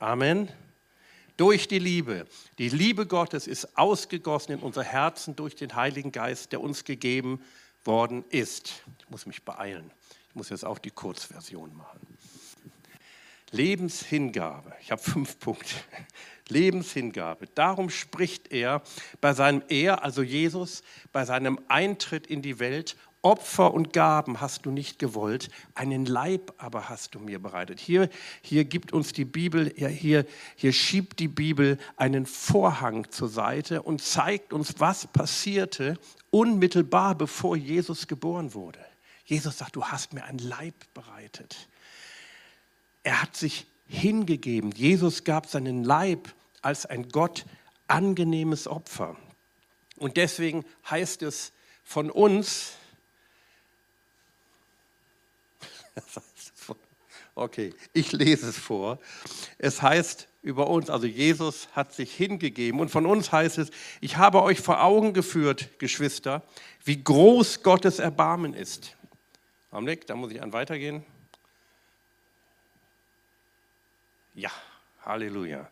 Amen. 0.00 0.48
Durch 1.36 1.68
die 1.68 1.78
Liebe. 1.78 2.26
Die 2.58 2.68
Liebe 2.68 3.06
Gottes 3.06 3.46
ist 3.46 3.78
ausgegossen 3.78 4.52
in 4.54 4.60
unser 4.60 4.82
Herzen 4.82 5.36
durch 5.36 5.54
den 5.54 5.76
Heiligen 5.76 6.10
Geist, 6.10 6.50
der 6.50 6.60
uns 6.60 6.84
gegeben 6.84 7.42
worden 7.84 8.24
ist. 8.28 8.82
Ich 8.98 9.08
muss 9.08 9.24
mich 9.24 9.44
beeilen. 9.44 9.92
Ich 10.28 10.34
muss 10.34 10.48
jetzt 10.48 10.64
auch 10.64 10.78
die 10.78 10.90
Kurzversion 10.90 11.76
machen. 11.76 12.09
Lebenshingabe. 13.52 14.72
Ich 14.80 14.90
habe 14.90 15.02
fünf 15.02 15.38
Punkte. 15.38 15.74
Lebenshingabe. 16.48 17.46
Darum 17.54 17.90
spricht 17.90 18.52
er 18.52 18.82
bei 19.20 19.34
seinem 19.34 19.62
Er, 19.68 20.04
also 20.04 20.22
Jesus, 20.22 20.82
bei 21.12 21.24
seinem 21.24 21.60
Eintritt 21.68 22.26
in 22.26 22.42
die 22.42 22.58
Welt. 22.58 22.96
Opfer 23.22 23.74
und 23.74 23.92
Gaben 23.92 24.40
hast 24.40 24.64
du 24.64 24.70
nicht 24.70 24.98
gewollt, 24.98 25.50
einen 25.74 26.06
Leib 26.06 26.54
aber 26.56 26.88
hast 26.88 27.14
du 27.14 27.18
mir 27.18 27.38
bereitet. 27.38 27.78
Hier, 27.78 28.08
hier 28.40 28.64
gibt 28.64 28.94
uns 28.94 29.12
die 29.12 29.26
Bibel, 29.26 29.70
hier, 29.76 30.24
hier 30.56 30.72
schiebt 30.72 31.18
die 31.18 31.28
Bibel 31.28 31.76
einen 31.96 32.24
Vorhang 32.24 33.10
zur 33.10 33.28
Seite 33.28 33.82
und 33.82 34.00
zeigt 34.00 34.54
uns, 34.54 34.76
was 34.78 35.06
passierte 35.06 35.98
unmittelbar 36.30 37.14
bevor 37.14 37.56
Jesus 37.56 38.06
geboren 38.06 38.54
wurde. 38.54 38.80
Jesus 39.26 39.58
sagt, 39.58 39.76
du 39.76 39.84
hast 39.84 40.14
mir 40.14 40.24
einen 40.24 40.38
Leib 40.38 40.74
bereitet. 40.94 41.68
Er 43.02 43.22
hat 43.22 43.36
sich 43.36 43.66
hingegeben. 43.86 44.70
Jesus 44.72 45.24
gab 45.24 45.46
seinen 45.46 45.84
Leib 45.84 46.32
als 46.62 46.86
ein 46.86 47.08
Gott 47.08 47.44
angenehmes 47.88 48.68
Opfer. 48.68 49.16
Und 49.96 50.16
deswegen 50.16 50.64
heißt 50.88 51.22
es 51.22 51.52
von 51.84 52.10
uns, 52.10 52.74
Okay, 57.34 57.72
ich 57.92 58.12
lese 58.12 58.48
es 58.48 58.58
vor. 58.58 58.98
Es 59.56 59.80
heißt 59.80 60.28
über 60.42 60.68
uns, 60.68 60.90
also 60.90 61.06
Jesus 61.06 61.68
hat 61.72 61.92
sich 61.94 62.14
hingegeben 62.14 62.80
und 62.80 62.90
von 62.90 63.06
uns 63.06 63.32
heißt 63.32 63.58
es, 63.58 63.70
ich 64.00 64.16
habe 64.16 64.42
euch 64.42 64.60
vor 64.60 64.82
Augen 64.82 65.14
geführt, 65.14 65.78
Geschwister, 65.78 66.42
wie 66.84 67.02
groß 67.02 67.62
Gottes 67.62 67.98
Erbarmen 67.98 68.52
ist. 68.52 68.96
Augenblick, 69.70 70.06
da 70.06 70.16
muss 70.16 70.32
ich 70.32 70.42
an 70.42 70.52
weitergehen. 70.52 71.04
Ja, 74.40 74.50
Halleluja. 75.04 75.68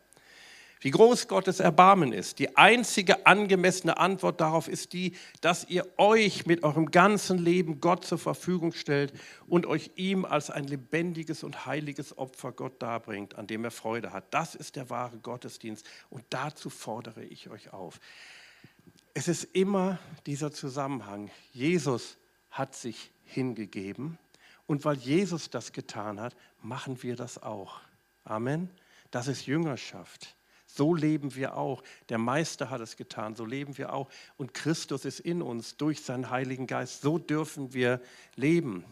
Wie 0.81 0.90
groß 0.90 1.26
Gottes 1.26 1.59
Erbarmen 1.59 2.12
ist. 2.12 2.38
Die 2.38 2.59
einzige 2.59 3.24
angemessene 3.24 3.96
Antwort 3.96 4.42
darauf 4.42 4.68
ist 4.68 4.92
die, 4.92 5.16
dass 5.40 5.64
ihr 5.70 5.87
euch 5.96 6.44
mit 6.44 6.62
eurem 6.62 6.90
ganzen 6.90 7.38
Leben 7.38 7.81
Gott 7.81 8.04
zur 8.04 8.18
Verfügung 8.18 8.72
stellt 8.72 9.14
und 9.46 9.64
euch 9.64 9.92
ihm 9.96 10.26
als 10.26 10.50
ein 10.50 10.64
lebendiges 10.64 11.44
und 11.44 11.64
heiliges 11.64 12.18
Opfer 12.18 12.52
Gott 12.52 12.83
darbringt, 12.83 13.37
an 13.37 13.46
dem 13.46 13.64
er 13.64 13.70
Freude 13.70 14.12
hat. 14.12 14.35
Das 14.35 14.54
ist 14.54 14.76
der 14.76 14.90
wahre 14.90 15.16
Gottesdienst 15.16 15.88
und 16.11 16.22
dazu 16.28 16.68
fordere 16.68 17.24
ich 17.24 17.48
euch 17.48 17.72
auf. 17.72 18.00
Es 19.14 19.28
ist 19.28 19.44
immer 19.54 19.98
dieser 20.26 20.52
Zusammenhang. 20.52 21.31
Jesus 21.52 22.18
hat 22.50 22.74
sich 22.74 23.11
hingegeben 23.24 24.18
und 24.66 24.85
weil 24.85 24.98
Jesus 24.98 25.48
das 25.48 25.72
getan 25.72 26.20
hat, 26.20 26.37
machen 26.61 27.02
wir 27.02 27.16
das 27.16 27.42
auch. 27.42 27.81
Amen. 28.29 28.69
Das 29.11 29.27
ist 29.27 29.47
Jüngerschaft. 29.47 30.37
So 30.67 30.95
leben 30.95 31.35
wir 31.35 31.57
auch. 31.57 31.83
Der 32.11 32.19
Meister 32.19 32.69
hat 32.69 32.83
es 32.83 32.97
getan, 32.97 33.35
so 33.35 33.45
leben 33.45 33.79
wir 33.79 33.93
auch. 33.93 34.11
Und 34.37 34.53
Christus 34.53 35.07
ist 35.07 35.21
in 35.21 35.41
uns 35.41 35.77
durch 35.79 36.03
seinen 36.03 36.31
Heiligen 36.31 36.67
Geist. 36.67 37.01
So 37.01 37.19
dürfen 37.19 37.73
wir 37.73 38.01
leben. 38.37 38.85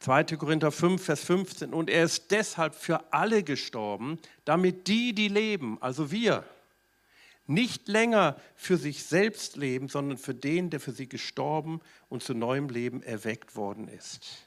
2. 0.00 0.24
Korinther 0.36 0.72
5, 0.72 1.02
Vers 1.02 1.22
15. 1.24 1.72
Und 1.72 1.88
er 1.88 2.04
ist 2.04 2.32
deshalb 2.32 2.74
für 2.74 3.12
alle 3.12 3.44
gestorben, 3.44 4.18
damit 4.44 4.88
die, 4.88 5.14
die 5.14 5.28
leben, 5.28 5.80
also 5.80 6.10
wir, 6.10 6.44
nicht 7.46 7.86
länger 7.88 8.36
für 8.56 8.76
sich 8.76 9.04
selbst 9.04 9.56
leben, 9.56 9.88
sondern 9.88 10.18
für 10.18 10.34
den, 10.34 10.70
der 10.70 10.80
für 10.80 10.92
sie 10.92 11.08
gestorben 11.08 11.80
und 12.08 12.22
zu 12.22 12.34
neuem 12.34 12.68
Leben 12.68 13.02
erweckt 13.02 13.54
worden 13.54 13.86
ist 13.86 14.46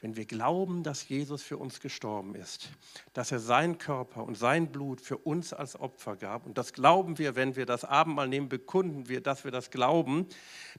wenn 0.00 0.16
wir 0.16 0.24
glauben, 0.24 0.82
dass 0.82 1.08
Jesus 1.08 1.42
für 1.42 1.58
uns 1.58 1.80
gestorben 1.80 2.34
ist, 2.34 2.70
dass 3.12 3.32
er 3.32 3.38
seinen 3.38 3.78
Körper 3.78 4.24
und 4.24 4.36
sein 4.36 4.72
Blut 4.72 5.00
für 5.00 5.18
uns 5.18 5.52
als 5.52 5.78
Opfer 5.78 6.16
gab, 6.16 6.46
und 6.46 6.56
das 6.56 6.72
glauben 6.72 7.18
wir, 7.18 7.36
wenn 7.36 7.56
wir 7.56 7.66
das 7.66 7.84
Abendmahl 7.84 8.28
nehmen, 8.28 8.48
bekunden 8.48 9.08
wir, 9.08 9.20
dass 9.20 9.44
wir 9.44 9.50
das 9.50 9.70
glauben, 9.70 10.26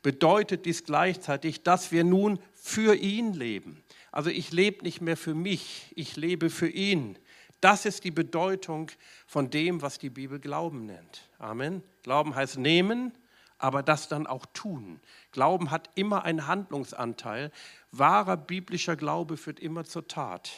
bedeutet 0.02 0.66
dies 0.66 0.84
gleichzeitig, 0.84 1.64
dass 1.64 1.92
wir 1.92 2.04
nun 2.04 2.40
für 2.54 2.96
ihn 2.96 3.34
leben. 3.34 3.84
Also 4.12 4.30
ich 4.30 4.52
lebe 4.52 4.84
nicht 4.84 5.02
mehr 5.02 5.18
für 5.18 5.36
mich, 5.36 5.92
ich 5.96 6.16
lebe 6.16 6.50
für 6.50 6.68
ihn. 6.68 7.18
Das 7.62 7.86
ist 7.86 8.04
die 8.04 8.12
Bedeutung 8.12 8.90
von 9.28 9.52
dem, 9.52 9.84
was 9.84 10.00
die 10.00 10.10
Bibel 10.10 10.40
Glauben 10.40 10.88
nennt. 10.88 11.30
Amen. 11.38 11.84
Glauben 12.02 12.36
heißt 12.36 12.58
nehmen, 12.58 13.14
aber 13.60 13.84
das 13.84 14.08
dann 14.08 14.26
auch 14.26 14.48
tun. 14.48 15.00
Glauben 15.32 15.70
hat 15.70 15.92
immer 15.94 16.24
einen 16.24 16.48
Handlungsanteil. 16.48 17.52
Wahrer 17.92 18.38
biblischer 18.38 18.96
Glaube 18.96 19.38
führt 19.38 19.60
immer 19.60 19.84
zur 19.84 20.08
Tat. 20.08 20.52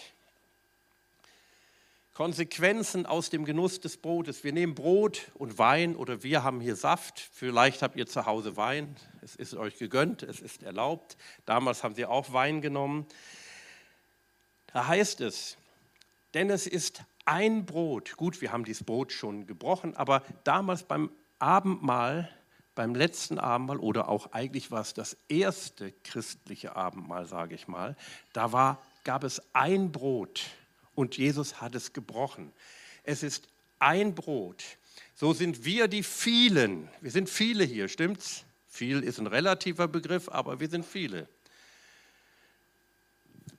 Konsequenzen 2.13 3.07
aus 3.07 3.31
dem 3.31 3.43
Genuss 3.43 3.79
des 3.79 3.97
Brotes. 3.97 4.43
Wir 4.43 4.53
nehmen 4.53 4.75
Brot 4.75 5.31
und 5.33 5.57
Wein 5.57 5.95
oder 5.95 6.21
wir 6.21 6.43
haben 6.43 6.61
hier 6.61 6.75
Saft. 6.75 7.19
Vielleicht 7.19 7.81
habt 7.81 7.95
ihr 7.95 8.05
zu 8.05 8.27
Hause 8.27 8.55
Wein. 8.55 8.95
Es 9.21 9.35
ist 9.35 9.55
euch 9.55 9.79
gegönnt, 9.79 10.21
es 10.21 10.39
ist 10.39 10.61
erlaubt. 10.61 11.17
Damals 11.47 11.83
haben 11.83 11.95
sie 11.95 12.05
auch 12.05 12.31
Wein 12.31 12.61
genommen. 12.61 13.07
Da 14.67 14.87
heißt 14.87 15.21
es, 15.21 15.57
denn 16.35 16.51
es 16.51 16.67
ist 16.67 17.03
ein 17.25 17.65
Brot. 17.65 18.15
Gut, 18.15 18.41
wir 18.41 18.51
haben 18.51 18.63
dieses 18.63 18.83
Brot 18.83 19.11
schon 19.11 19.47
gebrochen, 19.47 19.95
aber 19.95 20.21
damals 20.43 20.83
beim 20.83 21.09
Abendmahl 21.39 22.29
beim 22.75 22.95
letzten 22.95 23.39
Abendmahl 23.39 23.77
oder 23.77 24.09
auch 24.09 24.31
eigentlich 24.33 24.71
war 24.71 24.81
es 24.81 24.93
das 24.93 25.17
erste 25.27 25.91
christliche 26.03 26.75
Abendmahl, 26.75 27.25
sage 27.25 27.55
ich 27.55 27.67
mal, 27.67 27.95
da 28.33 28.51
war, 28.51 28.81
gab 29.03 29.23
es 29.23 29.41
ein 29.53 29.91
Brot 29.91 30.41
und 30.95 31.17
Jesus 31.17 31.61
hat 31.61 31.75
es 31.75 31.93
gebrochen. 31.93 32.51
Es 33.03 33.23
ist 33.23 33.47
ein 33.79 34.15
Brot. 34.15 34.63
So 35.15 35.33
sind 35.33 35.65
wir 35.65 35.87
die 35.87 36.03
vielen. 36.03 36.89
Wir 37.01 37.11
sind 37.11 37.29
viele 37.29 37.63
hier, 37.63 37.87
stimmt's? 37.87 38.45
Viel 38.67 39.03
ist 39.03 39.19
ein 39.19 39.27
relativer 39.27 39.87
Begriff, 39.87 40.29
aber 40.29 40.59
wir 40.59 40.69
sind 40.69 40.85
viele. 40.85 41.27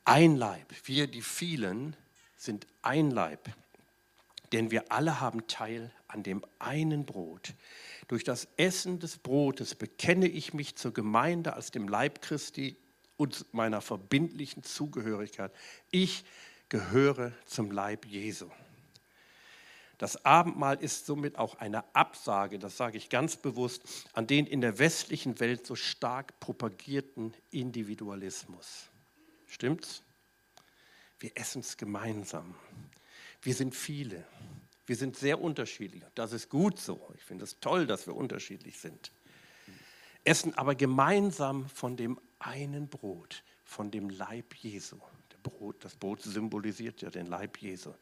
Ein 0.05 0.37
Leib. 0.37 0.67
Wir, 0.85 1.07
die 1.07 1.23
vielen, 1.23 1.97
sind 2.37 2.67
ein 2.83 3.11
Leib. 3.11 3.49
Denn 4.53 4.71
wir 4.71 4.91
alle 4.91 5.21
haben 5.21 5.47
Teil 5.47 5.91
an 6.09 6.23
dem 6.23 6.45
einen 6.59 7.07
Brot. 7.07 7.55
Durch 8.09 8.25
das 8.25 8.49
Essen 8.57 8.99
des 8.99 9.19
Brotes 9.19 9.75
bekenne 9.75 10.27
ich 10.27 10.53
mich 10.53 10.77
zur 10.77 10.93
Gemeinde 10.93 11.55
als 11.55 11.71
dem 11.71 11.89
Leib 11.89 12.21
Christi 12.21 12.77
und 13.17 13.53
meiner 13.55 13.81
verbindlichen 13.81 14.63
Zugehörigkeit. 14.63 15.53
Ich 15.91 16.25
gehöre 16.69 17.33
zum 17.47 17.71
Leib 17.71 18.07
Jesu. 18.07 18.51
Das 19.99 20.25
Abendmahl 20.25 20.83
ist 20.83 21.07
somit 21.07 21.39
auch 21.39 21.55
eine 21.61 21.85
Absage, 21.95 22.59
das 22.59 22.77
sage 22.77 22.99
ich 22.99 23.09
ganz 23.09 23.37
bewusst, 23.37 23.83
an 24.13 24.27
den 24.27 24.47
in 24.47 24.61
der 24.61 24.79
westlichen 24.79 25.39
Welt 25.39 25.65
so 25.65 25.77
stark 25.77 26.39
propagierten 26.41 27.33
Individualismus. 27.53 28.89
Stimmt's? 29.47 30.03
Wir 31.21 31.31
essen 31.37 31.61
es 31.61 31.77
gemeinsam. 31.77 32.57
Wir 33.41 33.55
sind 33.55 33.75
viele. 33.75 34.25
Wir 34.87 34.97
sind 34.97 35.17
sehr 35.17 35.41
unterschiedlich. 35.41 36.03
Das 36.15 36.33
ist 36.33 36.49
gut 36.49 36.79
so. 36.79 37.11
Ich 37.17 37.23
finde 37.23 37.45
es 37.45 37.59
toll, 37.61 37.87
dass 37.87 38.07
wir 38.07 38.15
unterschiedlich 38.15 38.79
sind. 38.79 39.13
Essen 40.25 40.55
aber 40.55 40.75
gemeinsam 40.75 41.69
von 41.69 41.97
dem 41.97 42.19
einen 42.39 42.89
Brot, 42.89 43.43
von 43.65 43.91
dem 43.91 44.11
Leib 44.11 44.55
Jesu. 44.55 44.99
Brot, 45.45 45.85
das 45.85 45.95
Brot 45.95 46.23
symbolisiert 46.23 47.03
ja 47.03 47.11
den 47.11 47.27
Leib 47.27 47.59
Jesu. 47.59 47.93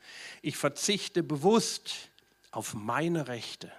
Ich 0.40 0.56
verzichte 0.56 1.22
bewusst 1.22 2.10
auf 2.52 2.72
meine 2.72 3.28
Rechte. 3.28 3.70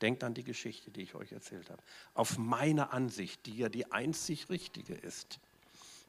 Denkt 0.00 0.24
an 0.24 0.34
die 0.34 0.42
Geschichte, 0.42 0.90
die 0.90 1.02
ich 1.02 1.14
euch 1.14 1.30
erzählt 1.30 1.70
habe. 1.70 1.82
Auf 2.14 2.36
meine 2.36 2.92
Ansicht, 2.92 3.46
die 3.46 3.58
ja 3.58 3.68
die 3.68 3.92
einzig 3.92 4.50
richtige 4.50 4.94
ist. 4.94 5.38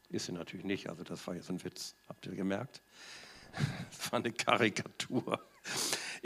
Ist 0.10 0.26
sie 0.26 0.32
natürlich 0.32 0.66
nicht, 0.66 0.90
also 0.90 1.04
das 1.04 1.26
war 1.28 1.36
jetzt 1.36 1.50
ein 1.50 1.64
Witz, 1.64 1.96
habt 2.10 2.26
ihr 2.26 2.36
gemerkt? 2.36 2.82
Das 3.90 4.12
war 4.12 4.20
eine 4.20 4.34
Karikatur. 4.34 5.40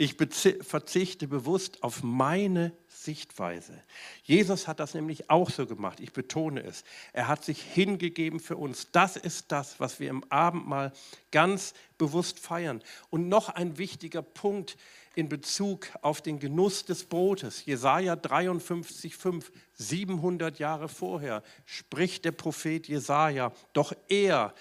Ich 0.00 0.16
verzichte 0.16 1.28
bewusst 1.28 1.82
auf 1.82 2.02
meine 2.02 2.72
Sichtweise. 2.88 3.74
Jesus 4.22 4.66
hat 4.66 4.80
das 4.80 4.94
nämlich 4.94 5.28
auch 5.28 5.50
so 5.50 5.66
gemacht. 5.66 6.00
Ich 6.00 6.14
betone 6.14 6.62
es. 6.62 6.84
Er 7.12 7.28
hat 7.28 7.44
sich 7.44 7.60
hingegeben 7.60 8.40
für 8.40 8.56
uns. 8.56 8.90
Das 8.92 9.16
ist 9.16 9.52
das, 9.52 9.78
was 9.78 10.00
wir 10.00 10.08
im 10.08 10.24
Abendmahl 10.30 10.94
ganz 11.30 11.74
bewusst 11.98 12.38
feiern. 12.38 12.82
Und 13.10 13.28
noch 13.28 13.50
ein 13.50 13.76
wichtiger 13.76 14.22
Punkt 14.22 14.78
in 15.16 15.28
Bezug 15.28 15.88
auf 16.00 16.22
den 16.22 16.38
Genuss 16.38 16.86
des 16.86 17.04
Brotes. 17.04 17.66
Jesaja 17.66 18.14
53,5, 18.14 19.44
700 19.74 20.58
Jahre 20.58 20.88
vorher, 20.88 21.42
spricht 21.66 22.24
der 22.24 22.32
Prophet 22.32 22.88
Jesaja. 22.88 23.52
Doch 23.74 23.92
er, 24.08 24.54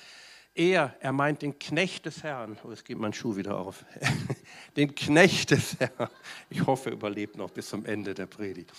er, 0.56 0.96
er 1.00 1.12
meint 1.12 1.42
den 1.42 1.58
Knecht 1.58 2.06
des 2.06 2.24
Herrn, 2.24 2.58
oh, 2.64 2.70
jetzt 2.70 2.86
geht 2.86 2.98
mein 2.98 3.14
Schuh 3.14 3.36
wieder 3.36 3.58
auf, 3.58 3.86
den 4.76 4.94
Knecht 4.94 5.52
des 5.52 5.80
Herrn, 5.80 6.10
ich 6.50 6.66
hoffe, 6.66 6.90
er 6.90 6.94
überlebt 6.94 7.38
noch 7.38 7.52
bis 7.52 7.70
zum 7.70 7.86
Ende 7.86 8.14
der 8.14 8.26
Predigt. 8.26 8.74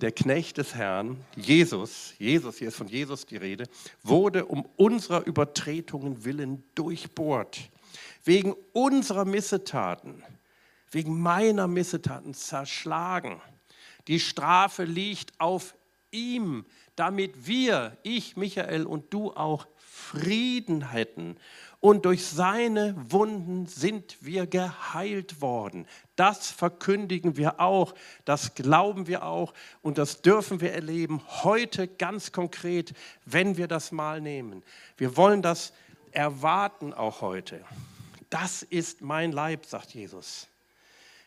Der 0.00 0.10
Knecht 0.10 0.58
des 0.58 0.74
Herrn, 0.74 1.24
Jesus, 1.36 2.14
Jesus, 2.18 2.58
hier 2.58 2.68
ist 2.68 2.76
von 2.76 2.88
Jesus 2.88 3.24
die 3.24 3.36
Rede, 3.36 3.64
wurde 4.02 4.46
um 4.46 4.68
unserer 4.76 5.24
Übertretungen 5.26 6.24
willen 6.24 6.64
durchbohrt, 6.74 7.70
wegen 8.24 8.54
unserer 8.72 9.24
Missetaten, 9.24 10.24
wegen 10.90 11.20
meiner 11.20 11.68
Missetaten 11.68 12.34
zerschlagen. 12.34 13.40
Die 14.08 14.18
Strafe 14.18 14.84
liegt 14.84 15.40
auf 15.40 15.76
ihm, 16.10 16.66
damit 16.96 17.46
wir, 17.46 17.96
ich, 18.02 18.36
Michael 18.36 18.86
und 18.86 19.14
du 19.14 19.30
auch 19.32 19.68
Frieden 20.00 20.90
hätten. 20.90 21.36
Und 21.80 22.04
durch 22.04 22.26
seine 22.26 22.94
Wunden 23.10 23.66
sind 23.66 24.18
wir 24.20 24.46
geheilt 24.46 25.40
worden. 25.40 25.86
Das 26.14 26.50
verkündigen 26.50 27.36
wir 27.36 27.58
auch, 27.60 27.94
das 28.24 28.54
glauben 28.54 29.06
wir 29.06 29.24
auch 29.24 29.54
und 29.80 29.96
das 29.96 30.20
dürfen 30.20 30.60
wir 30.60 30.72
erleben 30.72 31.22
heute 31.42 31.88
ganz 31.88 32.32
konkret, 32.32 32.92
wenn 33.24 33.56
wir 33.56 33.66
das 33.66 33.92
mal 33.92 34.20
nehmen. 34.20 34.62
Wir 34.98 35.16
wollen 35.16 35.40
das 35.40 35.72
erwarten 36.12 36.92
auch 36.92 37.22
heute. 37.22 37.64
Das 38.28 38.62
ist 38.62 39.00
mein 39.00 39.32
Leib, 39.32 39.64
sagt 39.64 39.94
Jesus. 39.94 40.48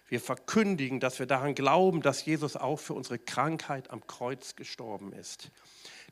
Wir 0.08 0.22
verkündigen, 0.22 1.00
dass 1.00 1.18
wir 1.18 1.26
daran 1.26 1.56
glauben, 1.56 2.02
dass 2.04 2.26
Jesus 2.26 2.56
auch 2.56 2.78
für 2.78 2.94
unsere 2.94 3.18
Krankheit 3.18 3.90
am 3.90 4.06
Kreuz 4.06 4.56
gestorben 4.56 5.12
ist. 5.14 5.50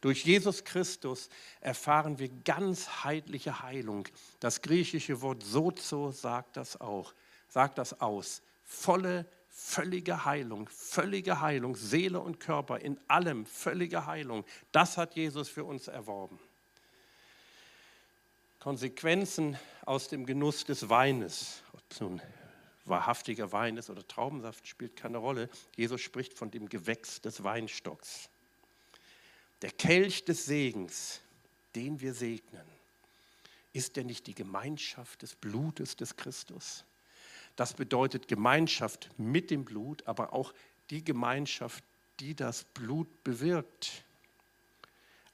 Durch 0.01 0.25
Jesus 0.25 0.63
Christus 0.63 1.29
erfahren 1.59 2.17
wir 2.17 2.29
ganzheitliche 2.43 3.61
Heilung. 3.61 4.07
Das 4.39 4.63
griechische 4.63 5.21
Wort 5.21 5.43
sozo 5.43 6.11
sagt 6.11 6.57
das 6.57 6.81
auch, 6.81 7.13
sagt 7.47 7.77
das 7.77 8.01
aus. 8.01 8.41
Volle, 8.65 9.27
völlige 9.47 10.25
Heilung, 10.25 10.67
völlige 10.69 11.39
Heilung, 11.39 11.75
Seele 11.75 12.19
und 12.19 12.39
Körper, 12.39 12.79
in 12.79 12.99
allem 13.07 13.45
völlige 13.45 14.07
Heilung. 14.07 14.43
Das 14.71 14.97
hat 14.97 15.15
Jesus 15.15 15.49
für 15.49 15.65
uns 15.65 15.87
erworben. 15.87 16.39
Konsequenzen 18.59 19.57
aus 19.85 20.07
dem 20.07 20.25
Genuss 20.25 20.65
des 20.65 20.89
Weines, 20.89 21.61
ob 21.73 21.81
es 21.89 21.99
nun 21.99 22.21
wahrhaftiger 22.85 23.51
Wein 23.51 23.77
ist 23.77 23.91
oder 23.91 24.07
Traubensaft, 24.07 24.67
spielt 24.67 24.95
keine 24.95 25.19
Rolle. 25.19 25.49
Jesus 25.75 26.01
spricht 26.01 26.33
von 26.33 26.49
dem 26.49 26.69
Gewächs 26.69 27.21
des 27.21 27.43
Weinstocks. 27.43 28.30
Der 29.61 29.71
Kelch 29.71 30.25
des 30.25 30.45
Segens, 30.45 31.21
den 31.75 32.01
wir 32.01 32.13
segnen, 32.13 32.65
ist 33.73 33.95
der 33.95 34.03
nicht 34.03 34.27
die 34.27 34.35
Gemeinschaft 34.35 35.21
des 35.21 35.35
Blutes 35.35 35.95
des 35.95 36.15
Christus? 36.15 36.83
Das 37.55 37.73
bedeutet 37.73 38.27
Gemeinschaft 38.27 39.09
mit 39.17 39.51
dem 39.51 39.65
Blut, 39.65 40.07
aber 40.07 40.33
auch 40.33 40.53
die 40.89 41.03
Gemeinschaft, 41.03 41.83
die 42.19 42.35
das 42.35 42.63
Blut 42.63 43.23
bewirkt. 43.23 44.03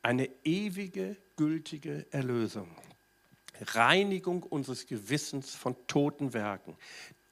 Eine 0.01 0.29
ewige, 0.43 1.17
gültige 1.35 2.05
Erlösung. 2.11 2.75
Reinigung 3.59 4.43
unseres 4.43 4.85
Gewissens 4.85 5.55
von 5.55 5.75
toten 5.87 6.33
Werken. 6.33 6.75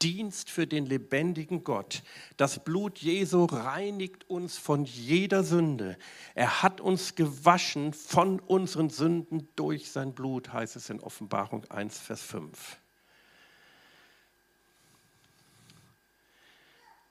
Dienst 0.02 0.50
für 0.50 0.66
den 0.66 0.86
lebendigen 0.86 1.64
Gott. 1.64 2.02
Das 2.36 2.62
Blut 2.62 2.98
Jesu 2.98 3.44
reinigt 3.44 4.28
uns 4.28 4.58
von 4.58 4.84
jeder 4.84 5.42
Sünde. 5.42 5.98
Er 6.34 6.62
hat 6.62 6.80
uns 6.80 7.14
gewaschen 7.14 7.92
von 7.92 8.40
unseren 8.40 8.90
Sünden 8.90 9.48
durch 9.56 9.90
sein 9.90 10.14
Blut, 10.14 10.52
heißt 10.52 10.76
es 10.76 10.90
in 10.90 11.00
Offenbarung 11.00 11.64
1, 11.70 11.98
Vers 11.98 12.22
5. 12.22 12.76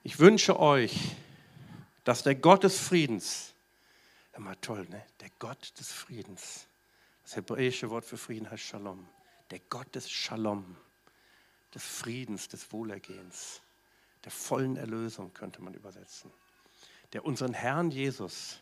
Ich 0.02 0.20
wünsche 0.20 0.60
euch, 0.60 1.16
dass 2.04 2.22
der 2.22 2.36
Gott 2.36 2.62
des 2.62 2.78
Friedens, 2.78 3.52
immer 4.36 4.60
toll, 4.60 4.86
ne? 4.88 5.02
der 5.20 5.30
Gott 5.40 5.72
des 5.80 5.90
Friedens, 5.90 6.68
das 7.24 7.34
hebräische 7.34 7.90
Wort 7.90 8.04
für 8.04 8.16
Frieden 8.16 8.48
heißt 8.48 8.62
Shalom, 8.62 9.08
der 9.50 9.58
Gott 9.68 9.92
des 9.96 10.08
Shalom, 10.08 10.76
des 11.76 11.84
Friedens, 11.84 12.48
des 12.48 12.72
Wohlergehens, 12.72 13.60
der 14.24 14.32
vollen 14.32 14.76
Erlösung 14.76 15.34
könnte 15.34 15.60
man 15.62 15.74
übersetzen, 15.74 16.32
der 17.12 17.26
unseren 17.26 17.52
Herrn 17.52 17.90
Jesus, 17.90 18.60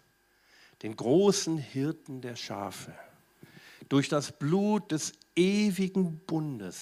den 0.82 0.96
großen 0.96 1.56
Hirten 1.56 2.20
der 2.20 2.34
Schafe, 2.34 2.92
durch 3.88 4.08
das 4.08 4.36
Blut 4.36 4.90
des 4.90 5.12
ewigen 5.36 6.18
Bundes 6.26 6.80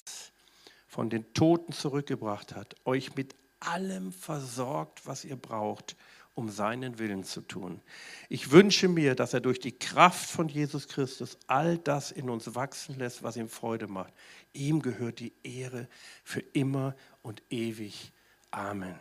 von 0.87 1.11
den 1.11 1.31
Toten 1.35 1.71
zurückgebracht 1.71 2.55
hat, 2.55 2.75
euch 2.83 3.15
mit 3.15 3.35
allem 3.59 4.11
versorgt, 4.11 5.05
was 5.05 5.25
ihr 5.25 5.35
braucht, 5.35 5.95
um 6.35 6.49
seinen 6.49 6.97
Willen 6.97 7.23
zu 7.23 7.41
tun. 7.41 7.81
Ich 8.27 8.51
wünsche 8.51 8.87
mir, 8.87 9.15
dass 9.15 9.33
er 9.33 9.41
durch 9.41 9.59
die 9.59 9.71
Kraft 9.71 10.29
von 10.29 10.47
Jesus 10.49 10.87
Christus 10.87 11.37
all 11.47 11.77
das 11.77 12.11
in 12.11 12.29
uns 12.29 12.55
wachsen 12.55 12.97
lässt, 12.97 13.21
was 13.21 13.37
ihm 13.37 13.49
Freude 13.49 13.87
macht. 13.87 14.13
Ihm 14.53 14.81
gehört 14.81 15.19
die 15.19 15.33
Ehre 15.43 15.87
für 16.23 16.39
immer 16.53 16.95
und 17.21 17.43
ewig. 17.49 18.11
Amen. 18.49 18.95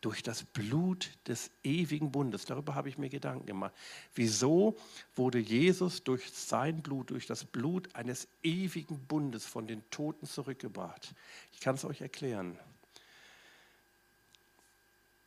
Durch 0.00 0.22
das 0.22 0.44
Blut 0.44 1.10
des 1.26 1.50
ewigen 1.64 2.12
Bundes, 2.12 2.44
darüber 2.44 2.74
habe 2.74 2.88
ich 2.88 2.96
mir 2.96 3.08
Gedanken 3.08 3.46
gemacht. 3.46 3.74
Wieso 4.14 4.76
wurde 5.14 5.38
Jesus 5.38 6.04
durch 6.04 6.30
sein 6.30 6.80
Blut, 6.80 7.10
durch 7.10 7.26
das 7.26 7.44
Blut 7.44 7.94
eines 7.94 8.28
ewigen 8.42 8.98
Bundes 9.06 9.44
von 9.44 9.66
den 9.66 9.82
Toten 9.90 10.26
zurückgebracht? 10.26 11.14
Ich 11.52 11.60
kann 11.60 11.74
es 11.74 11.84
euch 11.84 12.02
erklären. 12.02 12.58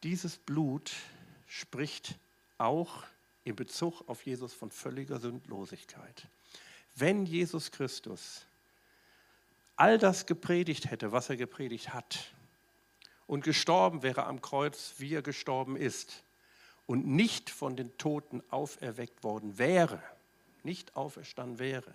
Dieses 0.03 0.37
Blut 0.37 0.93
spricht 1.49 2.19
auch 2.59 3.03
in 3.43 3.55
Bezug 3.55 4.07
auf 4.07 4.25
Jesus 4.25 4.53
von 4.53 4.69
völliger 4.69 5.19
Sündlosigkeit. 5.19 6.27
Wenn 6.95 7.25
Jesus 7.25 7.71
Christus 7.71 8.45
all 9.75 9.97
das 9.97 10.27
gepredigt 10.27 10.91
hätte, 10.91 11.11
was 11.11 11.29
er 11.29 11.37
gepredigt 11.37 11.93
hat, 11.93 12.31
und 13.25 13.43
gestorben 13.43 14.01
wäre 14.01 14.25
am 14.25 14.41
Kreuz, 14.41 14.95
wie 14.97 15.13
er 15.13 15.21
gestorben 15.21 15.75
ist, 15.75 16.23
und 16.85 17.07
nicht 17.07 17.49
von 17.49 17.75
den 17.75 17.95
Toten 17.97 18.41
auferweckt 18.49 19.23
worden 19.23 19.57
wäre, 19.57 20.01
nicht 20.63 20.95
auferstanden 20.95 21.59
wäre, 21.59 21.93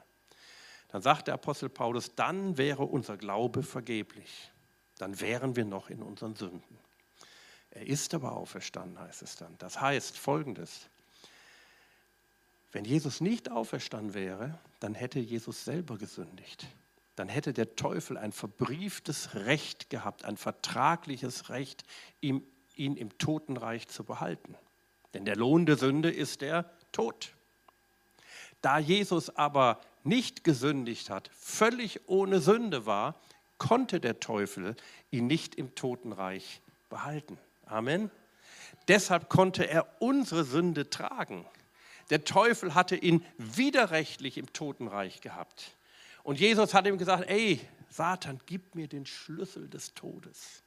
dann 0.89 1.03
sagt 1.03 1.27
der 1.27 1.35
Apostel 1.35 1.69
Paulus, 1.69 2.15
dann 2.15 2.57
wäre 2.57 2.85
unser 2.85 3.17
Glaube 3.17 3.63
vergeblich. 3.63 4.53
Dann 4.99 5.21
wären 5.21 5.57
wir 5.57 5.65
noch 5.65 5.91
in 5.91 6.03
unseren 6.03 6.37
Sünden. 6.37 6.79
Er 7.75 7.87
ist 7.87 8.15
aber 8.15 8.33
auferstanden, 8.37 8.99
heißt 8.99 9.23
es 9.23 9.37
dann. 9.37 9.57
Das 9.59 9.81
heißt 9.81 10.17
folgendes. 10.17 10.89
Wenn 12.73 12.85
Jesus 12.85 13.21
nicht 13.21 13.51
auferstanden 13.51 14.15
wäre, 14.15 14.59
dann 14.81 14.95
hätte 14.95 15.19
Jesus 15.19 15.65
selber 15.65 15.99
gesündigt. 15.99 16.67
Dann 17.17 17.29
hätte 17.29 17.53
der 17.53 17.77
Teufel 17.77 18.19
ein 18.19 18.33
verbrieftes 18.33 19.35
Recht 19.35 19.91
gehabt, 19.91 20.25
ein 20.25 20.37
vertragliches 20.37 21.49
Recht, 21.51 21.85
ihn, 22.21 22.45
im 22.77 23.17
Totenreich 23.19 23.87
zu 23.87 24.03
behalten. 24.03 24.57
Denn 25.15 25.25
der 25.25 25.37
Lohn 25.37 25.67
der 25.67 25.77
Sünde 25.77 26.11
ist 26.11 26.41
der 26.41 26.69
Tod. 26.91 27.33
Da 28.63 28.79
Jesus 28.79 29.31
aber 29.31 29.81
nicht 30.03 30.43
gesündigt 30.43 31.11
hat, 31.11 31.31
völlig 31.33 32.09
ohne 32.09 32.41
Sünde 32.41 32.87
war, 32.87 33.21
konnte 33.59 34.01
der 34.01 34.19
Teufel 34.19 34.75
ihn 35.13 35.29
nicht 35.29 35.55
im 35.55 35.75
Totenreich 35.77 36.61
behalten. 36.89 37.39
Amen. 37.67 38.11
Deshalb 38.89 39.29
konnte 39.29 39.69
er 39.69 40.01
unsere 40.01 40.45
Sünde 40.45 40.91
tragen. 40.91 41.47
Der 42.11 42.25
Teufel 42.25 42.75
hatte 42.75 42.97
ihn 42.97 43.25
widerrechtlich 43.39 44.37
im 44.37 44.53
Totenreich 44.53 45.21
gehabt. 45.21 45.75
Und 46.23 46.39
Jesus 46.39 46.75
hat 46.75 46.87
ihm 46.87 46.99
gesagt, 46.99 47.29
ey, 47.29 47.61
Satan, 47.91 48.41
gib 48.47 48.75
mir 48.75 48.89
den 48.89 49.07
Schlüssel 49.07 49.69
des 49.69 49.95
Todes. 49.95 50.63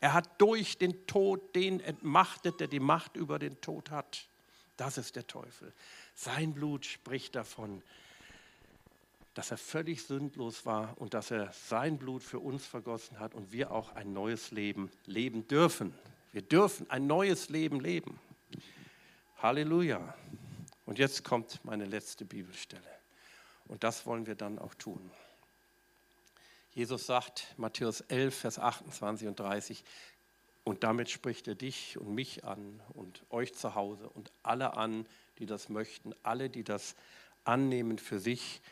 Er 0.00 0.12
hat 0.12 0.40
durch 0.40 0.78
den 0.78 1.06
Tod 1.06 1.54
den 1.54 1.80
entmachtet, 1.80 2.60
der 2.60 2.68
die 2.68 2.80
Macht 2.80 3.16
über 3.16 3.38
den 3.38 3.60
Tod 3.60 3.90
hat. 3.90 4.26
Das 4.76 4.98
ist 4.98 5.16
der 5.16 5.26
Teufel. 5.26 5.72
Sein 6.14 6.54
Blut 6.54 6.84
spricht 6.84 7.36
davon, 7.36 7.82
dass 9.34 9.50
er 9.50 9.56
völlig 9.56 10.02
sündlos 10.02 10.66
war 10.66 10.94
und 11.00 11.14
dass 11.14 11.30
er 11.30 11.52
sein 11.52 11.98
Blut 11.98 12.22
für 12.22 12.38
uns 12.38 12.66
vergossen 12.66 13.18
hat 13.18 13.34
und 13.34 13.52
wir 13.52 13.70
auch 13.70 13.94
ein 13.94 14.12
neues 14.12 14.50
Leben 14.50 14.90
leben 15.06 15.48
dürfen. 15.48 15.94
Wir 16.32 16.40
dürfen 16.40 16.88
ein 16.90 17.06
neues 17.06 17.50
Leben 17.50 17.78
leben. 17.78 18.18
Halleluja. 19.36 20.14
Und 20.86 20.98
jetzt 20.98 21.24
kommt 21.24 21.62
meine 21.62 21.84
letzte 21.84 22.24
Bibelstelle. 22.24 22.88
Und 23.68 23.84
das 23.84 24.06
wollen 24.06 24.26
wir 24.26 24.34
dann 24.34 24.58
auch 24.58 24.74
tun. 24.74 25.10
Jesus 26.70 27.04
sagt, 27.04 27.54
Matthäus 27.58 28.00
11, 28.00 28.34
Vers 28.34 28.58
28 28.58 29.28
und 29.28 29.38
30, 29.38 29.84
und 30.64 30.84
damit 30.84 31.10
spricht 31.10 31.48
er 31.48 31.54
dich 31.54 31.98
und 31.98 32.14
mich 32.14 32.44
an 32.44 32.80
und 32.94 33.24
euch 33.28 33.52
zu 33.54 33.74
Hause 33.74 34.08
und 34.08 34.32
alle 34.42 34.74
an, 34.74 35.06
die 35.38 35.44
das 35.44 35.68
möchten, 35.68 36.14
alle, 36.22 36.48
die 36.48 36.64
das 36.64 36.94
annehmen 37.44 37.98
für 37.98 38.18
sich. 38.18 38.62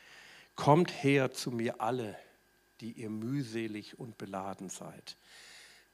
Kommt 0.56 0.90
her 1.02 1.30
zu 1.30 1.50
mir 1.50 1.82
alle, 1.82 2.16
die 2.80 2.92
ihr 2.92 3.10
mühselig 3.10 3.98
und 3.98 4.16
beladen 4.16 4.70
seid 4.70 5.16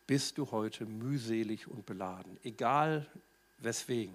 bist 0.06 0.38
du 0.38 0.50
heute 0.50 0.86
mühselig 0.86 1.66
und 1.68 1.86
beladen, 1.86 2.38
egal 2.44 3.06
weswegen. 3.58 4.14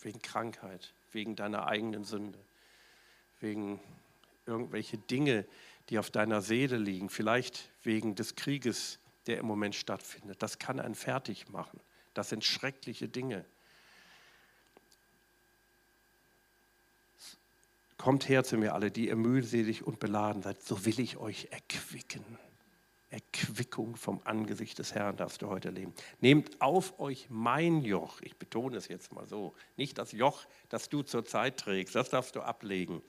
Wegen 0.00 0.20
Krankheit, 0.20 0.92
wegen 1.12 1.36
deiner 1.36 1.66
eigenen 1.66 2.04
Sünde, 2.04 2.38
wegen 3.40 3.80
irgendwelche 4.46 4.98
Dinge, 4.98 5.46
die 5.88 5.98
auf 5.98 6.10
deiner 6.10 6.40
Seele 6.42 6.76
liegen, 6.76 7.08
vielleicht 7.08 7.70
wegen 7.84 8.14
des 8.14 8.34
Krieges, 8.34 8.98
der 9.26 9.38
im 9.38 9.46
Moment 9.46 9.74
stattfindet. 9.74 10.42
Das 10.42 10.58
kann 10.58 10.80
einen 10.80 10.96
fertig 10.96 11.48
machen. 11.50 11.80
Das 12.14 12.28
sind 12.28 12.44
schreckliche 12.44 13.08
Dinge. 13.08 13.44
Kommt 17.96 18.28
her 18.28 18.42
zu 18.42 18.56
mir 18.56 18.74
alle, 18.74 18.90
die 18.90 19.08
ihr 19.08 19.16
mühselig 19.16 19.84
und 19.84 20.00
beladen 20.00 20.42
seid, 20.42 20.60
so 20.60 20.84
will 20.84 20.98
ich 20.98 21.18
euch 21.18 21.46
erquicken. 21.52 22.24
Erquickung 23.12 23.96
vom 23.96 24.20
Angesicht 24.24 24.78
des 24.78 24.94
Herrn 24.94 25.16
darfst 25.16 25.42
du 25.42 25.48
heute 25.48 25.70
leben. 25.70 25.92
Nehmt 26.20 26.60
auf 26.60 26.98
euch 26.98 27.26
mein 27.28 27.82
Joch, 27.82 28.20
ich 28.22 28.36
betone 28.36 28.76
es 28.76 28.88
jetzt 28.88 29.12
mal 29.12 29.26
so, 29.26 29.54
nicht 29.76 29.98
das 29.98 30.12
Joch, 30.12 30.44
das 30.70 30.88
du 30.88 31.02
zurzeit 31.02 31.58
trägst, 31.58 31.94
das 31.94 32.08
darfst 32.10 32.36
du 32.36 32.40
ablegen. 32.40 33.02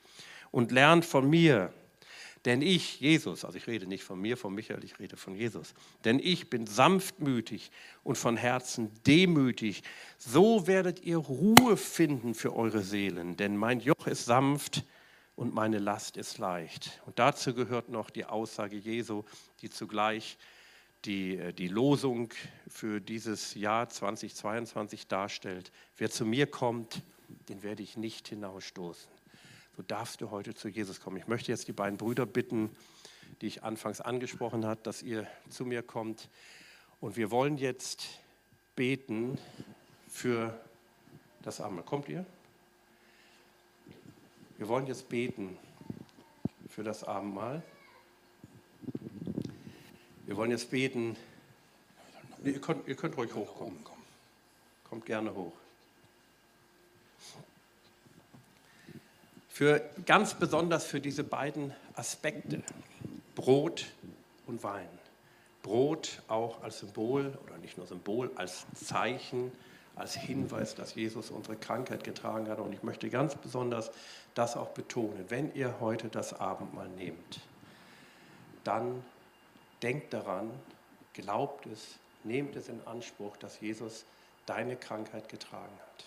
Und 0.51 0.71
lernt 0.71 1.05
von 1.05 1.29
mir, 1.29 1.73
Denn 2.45 2.61
ich, 2.61 2.99
Jesus, 2.99 3.45
also 3.45 3.57
ich 3.57 3.67
rede 3.67 3.87
nicht 3.87 4.03
von 4.03 4.19
mir, 4.19 4.35
von 4.35 4.53
Michael, 4.53 4.83
ich 4.83 4.99
rede 4.99 5.15
von 5.15 5.33
Jesus. 5.33 5.73
Denn 6.03 6.19
ich 6.19 6.49
bin 6.49 6.67
sanftmütig 6.67 7.71
und 8.03 8.17
von 8.17 8.35
Herzen 8.35 8.91
demütig. 9.05 9.81
So 10.17 10.67
werdet 10.67 11.05
ihr 11.05 11.17
Ruhe 11.17 11.77
finden 11.77 12.33
für 12.33 12.53
eure 12.53 12.81
Seelen. 12.81 13.37
Denn 13.37 13.55
mein 13.55 13.79
Joch 13.79 14.07
ist 14.07 14.25
sanft 14.25 14.83
und 15.35 15.53
meine 15.53 15.79
Last 15.79 16.17
ist 16.17 16.37
leicht. 16.37 17.01
Und 17.05 17.19
dazu 17.19 17.53
gehört 17.53 17.89
noch 17.89 18.09
die 18.09 18.25
Aussage 18.25 18.77
Jesu, 18.77 19.23
die 19.61 19.69
zugleich 19.69 20.37
die, 21.05 21.37
äh, 21.37 21.53
die 21.53 21.67
Losung 21.67 22.29
für 22.67 23.01
dieses 23.01 23.55
Jahr 23.55 23.89
2022 23.89 25.07
darstellt. 25.07 25.71
Wer 25.97 26.09
zu 26.09 26.25
mir 26.25 26.47
kommt, 26.47 27.01
den 27.49 27.63
werde 27.63 27.83
ich 27.83 27.97
nicht 27.97 28.27
hinausstoßen. 28.27 29.11
So 29.75 29.83
darfst 29.83 30.21
du 30.21 30.29
heute 30.29 30.53
zu 30.53 30.69
Jesus 30.69 31.01
kommen. 31.01 31.17
Ich 31.17 31.27
möchte 31.27 31.51
jetzt 31.51 31.67
die 31.67 31.73
beiden 31.73 31.97
Brüder 31.97 32.25
bitten, 32.25 32.69
die 33.41 33.47
ich 33.47 33.63
anfangs 33.63 34.01
angesprochen 34.01 34.65
habe, 34.65 34.81
dass 34.83 35.01
ihr 35.01 35.27
zu 35.49 35.65
mir 35.65 35.81
kommt. 35.81 36.29
Und 37.01 37.17
wir 37.17 37.31
wollen 37.31 37.57
jetzt 37.57 38.07
beten 38.75 39.37
für 40.07 40.57
das 41.41 41.59
Abendmahl. 41.59 41.85
Kommt 41.85 42.07
ihr? 42.07 42.25
Wir 44.57 44.67
wollen 44.67 44.85
jetzt 44.87 45.09
beten 45.09 45.57
für 46.69 46.83
das 46.83 47.03
Abendmahl. 47.03 47.63
Wir 50.25 50.37
wollen 50.37 50.51
jetzt 50.51 50.69
beten. 50.69 51.15
ihr, 52.43 52.61
könnt, 52.61 52.87
ihr 52.87 52.95
könnt 52.95 53.17
ruhig 53.17 53.33
hochkommen. 53.33 53.79
Kommt 54.89 55.05
gerne 55.05 55.33
hoch. 55.33 55.53
Für 59.49 59.87
ganz 60.05 60.33
besonders 60.33 60.85
für 60.85 60.99
diese 60.99 61.23
beiden 61.23 61.73
Aspekte, 61.95 62.63
Brot 63.35 63.85
und 64.47 64.63
Wein. 64.63 64.89
Brot 65.63 66.21
auch 66.27 66.61
als 66.61 66.79
Symbol 66.79 67.37
oder 67.45 67.57
nicht 67.57 67.77
nur 67.77 67.87
Symbol, 67.87 68.31
als 68.35 68.65
Zeichen, 68.73 69.51
als 69.95 70.15
Hinweis, 70.15 70.75
dass 70.75 70.95
Jesus 70.95 71.29
unsere 71.29 71.55
Krankheit 71.55 72.03
getragen 72.03 72.49
hat. 72.49 72.59
Und 72.59 72.73
ich 72.73 72.83
möchte 72.83 73.09
ganz 73.09 73.35
besonders 73.35 73.91
das 74.33 74.57
auch 74.57 74.69
betonen. 74.69 75.25
Wenn 75.29 75.53
ihr 75.53 75.79
heute 75.79 76.09
das 76.09 76.39
Abendmahl 76.39 76.89
nehmt, 76.89 77.39
dann 78.63 79.03
denkt 79.81 80.13
daran, 80.13 80.49
glaubt 81.13 81.65
es, 81.67 81.99
nehmt 82.23 82.55
es 82.55 82.69
in 82.69 82.81
Anspruch, 82.87 83.37
dass 83.37 83.59
Jesus 83.59 84.05
deine 84.45 84.75
Krankheit 84.75 85.29
getragen 85.29 85.73
hat. 85.79 86.05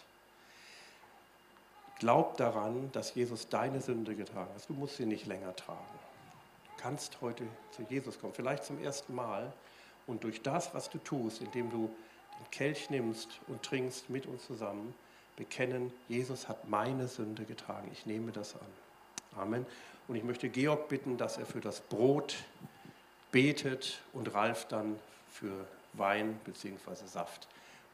Glaubt 1.98 2.40
daran, 2.40 2.90
dass 2.92 3.14
Jesus 3.14 3.48
deine 3.48 3.80
Sünde 3.80 4.14
getragen 4.14 4.52
hat. 4.54 4.68
Du 4.68 4.74
musst 4.74 4.96
sie 4.96 5.06
nicht 5.06 5.26
länger 5.26 5.54
tragen. 5.56 5.80
Du 6.64 6.82
kannst 6.82 7.20
heute 7.20 7.44
zu 7.70 7.82
Jesus 7.88 8.18
kommen, 8.18 8.34
vielleicht 8.34 8.64
zum 8.64 8.82
ersten 8.82 9.14
Mal. 9.14 9.52
Und 10.06 10.24
durch 10.24 10.42
das, 10.42 10.74
was 10.74 10.90
du 10.90 10.98
tust, 10.98 11.40
indem 11.40 11.70
du 11.70 11.90
den 12.40 12.50
Kelch 12.50 12.90
nimmst 12.90 13.28
und 13.46 13.62
trinkst 13.62 14.10
mit 14.10 14.26
uns 14.26 14.46
zusammen, 14.46 14.94
bekennen, 15.36 15.92
Jesus 16.08 16.48
hat 16.48 16.68
meine 16.68 17.08
Sünde 17.08 17.44
getragen. 17.44 17.88
Ich 17.92 18.06
nehme 18.06 18.32
das 18.32 18.54
an. 18.54 19.40
Amen. 19.40 19.66
Und 20.08 20.16
ich 20.16 20.24
möchte 20.24 20.48
Georg 20.48 20.88
bitten, 20.88 21.16
dass 21.16 21.36
er 21.36 21.46
für 21.46 21.60
das 21.60 21.80
Brot 21.80 22.36
betet 23.32 24.00
und 24.12 24.32
Ralf 24.34 24.66
dann 24.68 24.96
für 25.30 25.66
Wein 25.92 26.38
bzw. 26.44 27.06
Saft, 27.06 27.48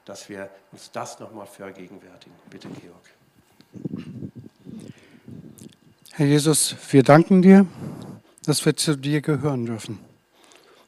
dass 0.04 0.28
wir 0.28 0.50
uns 0.70 0.90
das 0.92 1.18
nochmal 1.18 1.46
vergegenwärtigen. 1.46 2.36
Bitte, 2.50 2.68
Georg. 2.68 3.10
Herr 6.12 6.26
Jesus, 6.26 6.76
wir 6.90 7.02
danken 7.02 7.42
dir, 7.42 7.66
dass 8.44 8.64
wir 8.66 8.76
zu 8.76 8.96
dir 8.96 9.22
gehören 9.22 9.66
dürfen, 9.66 9.98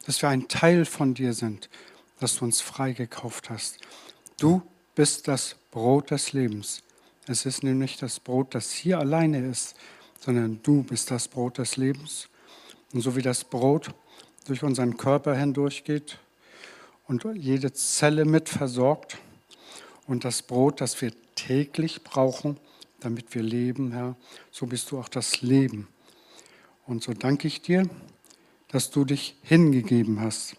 dass 0.05 0.21
wir 0.21 0.29
ein 0.29 0.47
Teil 0.47 0.85
von 0.85 1.13
dir 1.15 1.33
sind, 1.33 1.69
dass 2.19 2.37
du 2.37 2.45
uns 2.45 2.61
freigekauft 2.61 3.49
hast. 3.49 3.79
Du 4.37 4.61
bist 4.93 5.27
das 5.27 5.55
Brot 5.71 6.11
des 6.11 6.33
Lebens. 6.33 6.81
Es 7.27 7.45
ist 7.45 7.63
nämlich 7.63 7.97
das 7.97 8.19
Brot, 8.19 8.53
das 8.55 8.71
hier 8.71 8.99
alleine 8.99 9.49
ist, 9.49 9.75
sondern 10.19 10.61
du 10.63 10.83
bist 10.83 11.11
das 11.11 11.27
Brot 11.27 11.57
des 11.57 11.77
Lebens. 11.77 12.29
Und 12.93 13.01
so 13.01 13.15
wie 13.15 13.21
das 13.21 13.43
Brot 13.43 13.93
durch 14.45 14.63
unseren 14.63 14.95
Körper 14.97 15.35
hindurchgeht 15.35 16.19
und 17.07 17.25
jede 17.35 17.73
Zelle 17.73 18.25
mit 18.25 18.47
versorgt 18.47 19.17
und 20.07 20.23
das 20.23 20.41
Brot, 20.41 20.81
das 20.81 21.01
wir 21.01 21.11
täglich 21.35 22.03
brauchen, 22.03 22.57
damit 22.99 23.35
wir 23.35 23.43
leben, 23.43 23.91
Herr, 23.91 24.15
so 24.51 24.65
bist 24.65 24.91
du 24.91 24.99
auch 24.99 25.09
das 25.09 25.41
Leben. 25.41 25.87
Und 26.85 27.03
so 27.03 27.13
danke 27.13 27.47
ich 27.47 27.61
dir, 27.61 27.89
dass 28.69 28.91
du 28.91 29.03
dich 29.03 29.35
hingegeben 29.41 30.21
hast 30.21 30.55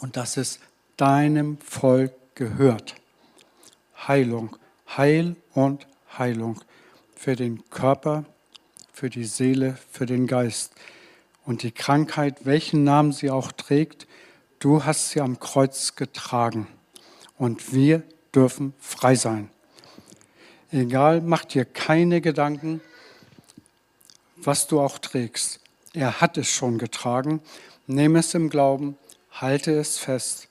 und 0.00 0.16
dass 0.16 0.36
es 0.36 0.58
deinem 0.96 1.58
Volk 1.58 2.12
gehört. 2.34 2.94
Heilung, 4.06 4.56
Heil 4.96 5.36
und 5.54 5.86
Heilung 6.18 6.60
für 7.14 7.36
den 7.36 7.68
Körper, 7.70 8.24
für 8.92 9.10
die 9.10 9.24
Seele, 9.24 9.78
für 9.90 10.06
den 10.06 10.26
Geist. 10.26 10.72
Und 11.44 11.62
die 11.62 11.72
Krankheit, 11.72 12.44
welchen 12.44 12.84
Namen 12.84 13.12
sie 13.12 13.30
auch 13.30 13.52
trägt, 13.52 14.06
du 14.58 14.84
hast 14.84 15.10
sie 15.10 15.20
am 15.20 15.38
Kreuz 15.38 15.94
getragen. 15.96 16.66
Und 17.38 17.72
wir 17.72 18.02
dürfen 18.34 18.74
frei 18.78 19.14
sein. 19.14 19.50
Egal, 20.72 21.20
mach 21.20 21.44
dir 21.44 21.64
keine 21.64 22.20
Gedanken, 22.20 22.80
was 24.36 24.66
du 24.66 24.80
auch 24.80 24.98
trägst. 24.98 25.60
Er 25.92 26.20
hat 26.20 26.38
es 26.38 26.48
schon 26.48 26.78
getragen. 26.78 27.40
Nehme 27.86 28.20
es 28.20 28.34
im 28.34 28.50
Glauben, 28.50 28.96
halte 29.32 29.72
es 29.72 29.98
fest. 29.98 30.48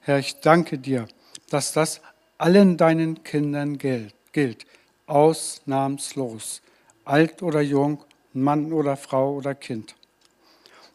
Herr, 0.00 0.18
ich 0.18 0.40
danke 0.40 0.78
dir, 0.78 1.06
dass 1.50 1.72
das 1.72 2.00
allen 2.38 2.76
deinen 2.76 3.22
Kindern 3.24 3.78
gilt, 3.78 4.66
ausnahmslos, 5.06 6.62
alt 7.04 7.42
oder 7.42 7.60
jung, 7.60 8.04
Mann 8.32 8.72
oder 8.72 8.96
Frau 8.96 9.34
oder 9.34 9.54
Kind. 9.54 9.94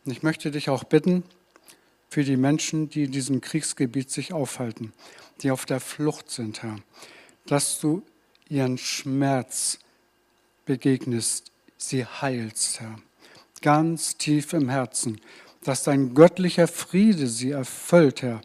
Und 0.06 0.12
ich 0.12 0.24
möchte 0.24 0.52
dich 0.52 0.70
auch 0.70 0.84
bitten, 0.84 1.24
für 2.10 2.24
die 2.26 2.38
Menschen, 2.38 2.90
die 2.90 3.06
in 3.06 3.12
diesem 3.12 3.40
Kriegsgebiet 3.40 4.12
sich 4.12 4.34
aufhalten, 4.34 4.92
die 5.42 5.52
auf 5.52 5.66
der 5.66 5.80
Flucht 5.80 6.30
sind, 6.30 6.62
Herr, 6.62 6.76
dass 7.46 7.80
du 7.80 8.04
ihren 8.50 8.78
Schmerz 8.78 9.80
begegnest, 10.66 11.52
sie 11.78 12.06
heilst, 12.06 12.82
Herr, 12.82 13.00
ganz 13.62 14.18
tief 14.18 14.52
im 14.52 14.70
Herzen, 14.70 15.22
dass 15.64 15.84
dein 15.84 16.14
göttlicher 16.14 16.68
Friede 16.68 17.28
sie 17.28 17.52
erfüllt, 17.52 18.22
Herr, 18.22 18.42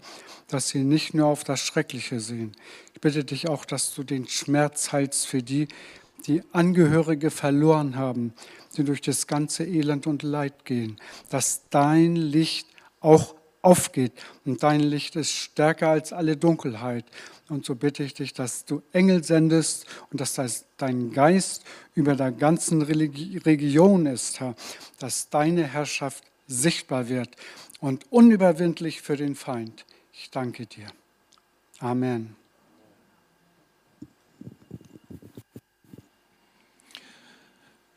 dass 0.49 0.69
sie 0.69 0.85
nicht 0.85 1.15
nur 1.15 1.27
auf 1.27 1.45
das 1.45 1.61
Schreckliche 1.61 2.21
sehen. 2.21 2.53
Ich 2.95 3.01
bitte 3.01 3.25
dich 3.25 3.49
auch, 3.49 3.65
dass 3.65 3.95
du 3.95 4.05
den 4.05 4.29
Schmerz 4.29 4.93
heilst 4.93 5.27
für 5.27 5.43
die, 5.43 5.69
die 6.27 6.43
Angehörige 6.53 7.31
verloren 7.31 7.97
haben, 7.97 8.33
die 8.77 8.85
durch 8.85 9.01
das 9.01 9.27
ganze 9.27 9.65
Elend 9.65 10.07
und 10.07 10.23
Leid 10.23 10.65
gehen, 10.65 10.99
dass 11.31 11.63
dein 11.71 12.17
Licht 12.17 12.69
auch 13.01 13.35
aufgeht 13.63 14.13
und 14.45 14.63
dein 14.63 14.81
Licht 14.81 15.17
ist 15.17 15.33
stärker 15.33 15.89
als 15.89 16.13
alle 16.13 16.37
Dunkelheit. 16.37 17.05
Und 17.49 17.65
so 17.65 17.75
bitte 17.75 18.05
ich 18.05 18.15
dich, 18.15 18.33
dass 18.33 18.65
du 18.65 18.83
Engel 18.93 19.25
sendest 19.25 19.87
und 20.11 20.21
dass 20.21 20.41
dein 20.77 21.13
Geist 21.13 21.65
über 21.95 22.15
der 22.15 22.33
ganzen 22.33 22.83
Region 22.83 24.07
ist, 24.07 24.41
Herr, 24.41 24.55
dass 24.99 25.31
deine 25.31 25.65
Herrschaft 25.65 26.25
sichtbar 26.47 27.09
wird 27.09 27.37
und 27.81 28.11
unüberwindlich 28.11 29.03
für 29.03 29.17
den 29.17 29.35
Feind. 29.35 29.85
Ich 30.13 30.31
danke 30.31 30.67
dir. 30.67 30.87
Amen. 31.79 32.37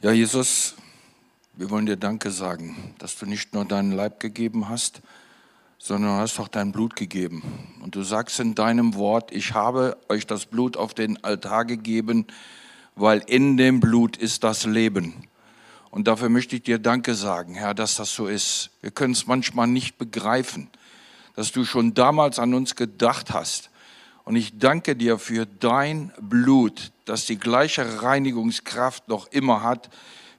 Ja, 0.01 0.11
Jesus, 0.11 0.75
wir 1.55 1.69
wollen 1.69 1.85
dir 1.85 1.97
Danke 1.97 2.31
sagen, 2.31 2.93
dass 2.99 3.17
du 3.17 3.25
nicht 3.25 3.53
nur 3.53 3.65
deinen 3.65 3.91
Leib 3.91 4.21
gegeben 4.21 4.69
hast, 4.69 5.01
sondern 5.77 6.15
du 6.15 6.21
hast 6.21 6.39
auch 6.39 6.47
dein 6.47 6.71
Blut 6.71 6.95
gegeben. 6.95 7.43
Und 7.81 7.95
du 7.95 8.03
sagst 8.03 8.39
in 8.39 8.55
deinem 8.55 8.95
Wort, 8.95 9.33
ich 9.33 9.53
habe 9.53 9.97
euch 10.07 10.25
das 10.25 10.45
Blut 10.45 10.77
auf 10.77 10.93
den 10.93 11.21
Altar 11.23 11.65
gegeben, 11.65 12.27
weil 12.95 13.19
in 13.27 13.57
dem 13.57 13.79
Blut 13.79 14.15
ist 14.15 14.43
das 14.43 14.65
Leben. 14.65 15.13
Und 15.91 16.07
dafür 16.07 16.29
möchte 16.29 16.55
ich 16.55 16.63
dir 16.63 16.79
Danke 16.79 17.15
sagen, 17.15 17.55
Herr, 17.55 17.73
dass 17.73 17.95
das 17.95 18.13
so 18.13 18.27
ist. 18.27 18.69
Wir 18.81 18.91
können 18.91 19.13
es 19.13 19.27
manchmal 19.27 19.67
nicht 19.67 19.97
begreifen 19.97 20.69
dass 21.39 21.53
du 21.53 21.63
schon 21.63 21.93
damals 21.93 22.37
an 22.37 22.53
uns 22.53 22.75
gedacht 22.75 23.31
hast. 23.31 23.69
Und 24.25 24.35
ich 24.35 24.59
danke 24.59 24.97
dir 24.97 25.17
für 25.17 25.45
dein 25.45 26.11
Blut, 26.19 26.91
das 27.05 27.27
die 27.27 27.39
gleiche 27.39 28.03
Reinigungskraft 28.03 29.07
noch 29.07 29.31
immer 29.31 29.63
hat 29.63 29.89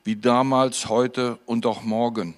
wie 0.04 0.16
damals, 0.16 0.90
heute 0.90 1.38
und 1.46 1.64
auch 1.64 1.80
morgen. 1.80 2.34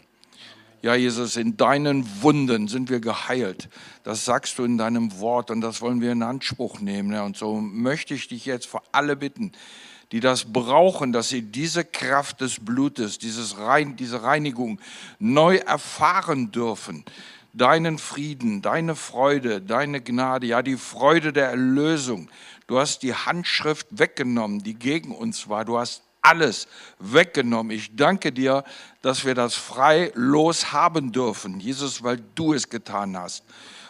Ja, 0.81 0.95
Jesus, 0.95 1.37
in 1.37 1.57
deinen 1.57 2.07
Wunden 2.23 2.69
sind 2.69 2.89
wir 2.89 3.01
geheilt. 3.01 3.69
Das 4.05 4.25
sagst 4.25 4.61
du 4.61 4.65
in 4.65 4.79
deinem 4.79 5.19
Wort 5.19 5.51
und 5.51 5.61
das 5.61 5.81
wollen 5.81 6.01
wir 6.01 6.13
in 6.13 6.23
Anspruch 6.23 6.79
nehmen. 6.79 7.21
Und 7.21 7.37
so 7.37 7.57
möchte 7.57 8.15
ich 8.15 8.29
dich 8.29 8.47
jetzt 8.47 8.69
vor 8.69 8.85
alle 8.93 9.17
bitten, 9.17 9.51
die 10.13 10.21
das 10.21 10.45
brauchen, 10.45 11.13
dass 11.13 11.31
sie 11.31 11.43
diese 11.43 11.85
Kraft 11.85 12.43
des 12.43 12.61
Blutes, 12.61 13.19
dieses 13.19 13.59
Rein, 13.59 13.97
diese 13.97 14.23
Reinigung 14.23 14.79
neu 15.19 15.57
erfahren 15.57 16.53
dürfen. 16.53 17.05
Deinen 17.55 17.99
Frieden, 17.99 18.63
deine 18.63 18.95
Freude, 18.95 19.61
deine 19.61 20.01
Gnade, 20.01 20.47
ja 20.47 20.63
die 20.63 20.77
Freude 20.77 21.33
der 21.33 21.49
Erlösung. 21.49 22.29
Du 22.67 22.79
hast 22.79 23.03
die 23.03 23.15
Handschrift 23.15 23.87
weggenommen, 23.91 24.63
die 24.63 24.75
gegen 24.75 25.15
uns 25.15 25.49
war. 25.49 25.65
Du 25.65 25.79
hast 25.79 26.03
alles 26.21 26.69
weggenommen. 26.99 27.77
Ich 27.77 27.97
danke 27.97 28.33
dir, 28.33 28.65
dass 29.01 29.25
wir 29.25 29.35
das 29.35 29.55
frei 29.55 30.13
los 30.15 30.73
haben 30.73 31.13
dürfen, 31.13 31.59
Jesus, 31.59 32.03
weil 32.03 32.23
du 32.35 32.55
es 32.55 32.69
getan 32.69 33.17
hast. 33.19 33.45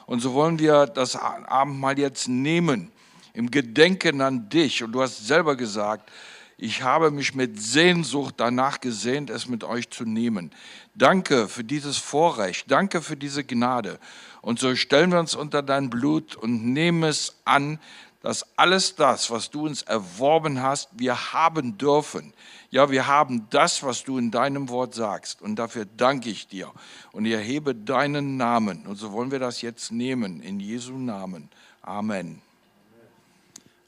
Und 0.06 0.20
so 0.20 0.34
wollen 0.34 0.58
wir 0.58 0.86
das 0.86 1.16
Abendmahl 1.16 1.98
jetzt 1.98 2.28
nehmen, 2.28 2.90
im 3.34 3.50
Gedenken 3.50 4.20
an 4.20 4.48
dich. 4.48 4.82
Und 4.82 4.92
du 4.92 5.02
hast 5.02 5.26
selber 5.26 5.56
gesagt, 5.56 6.10
ich 6.58 6.82
habe 6.82 7.10
mich 7.10 7.34
mit 7.34 7.60
Sehnsucht 7.60 8.34
danach 8.36 8.80
gesehnt, 8.80 9.30
es 9.30 9.48
mit 9.48 9.64
euch 9.64 9.90
zu 9.90 10.04
nehmen. 10.04 10.52
Danke 10.94 11.48
für 11.48 11.64
dieses 11.64 11.96
Vorrecht, 11.96 12.70
danke 12.70 13.02
für 13.02 13.16
diese 13.16 13.42
Gnade. 13.42 13.98
Und 14.42 14.58
so 14.58 14.76
stellen 14.76 15.10
wir 15.10 15.18
uns 15.18 15.34
unter 15.34 15.62
dein 15.62 15.90
Blut 15.90 16.36
und 16.36 16.64
nehmen 16.72 17.02
es 17.02 17.36
an, 17.44 17.80
dass 18.20 18.46
alles 18.56 18.94
das, 18.94 19.30
was 19.30 19.50
du 19.50 19.66
uns 19.66 19.82
erworben 19.82 20.62
hast, 20.62 20.90
wir 20.92 21.32
haben 21.32 21.76
dürfen. 21.76 22.32
Ja, 22.70 22.90
wir 22.90 23.08
haben 23.08 23.48
das, 23.50 23.82
was 23.82 24.04
du 24.04 24.16
in 24.16 24.30
deinem 24.30 24.68
Wort 24.68 24.94
sagst. 24.94 25.42
Und 25.42 25.56
dafür 25.56 25.86
danke 25.96 26.30
ich 26.30 26.46
dir 26.46 26.70
und 27.10 27.26
ich 27.26 27.32
erhebe 27.32 27.74
deinen 27.74 28.36
Namen. 28.36 28.86
Und 28.86 28.96
so 28.96 29.12
wollen 29.12 29.32
wir 29.32 29.40
das 29.40 29.62
jetzt 29.62 29.90
nehmen, 29.90 30.40
in 30.40 30.60
Jesu 30.60 30.96
Namen. 30.96 31.50
Amen. 31.82 32.40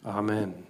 Amen. 0.04 0.66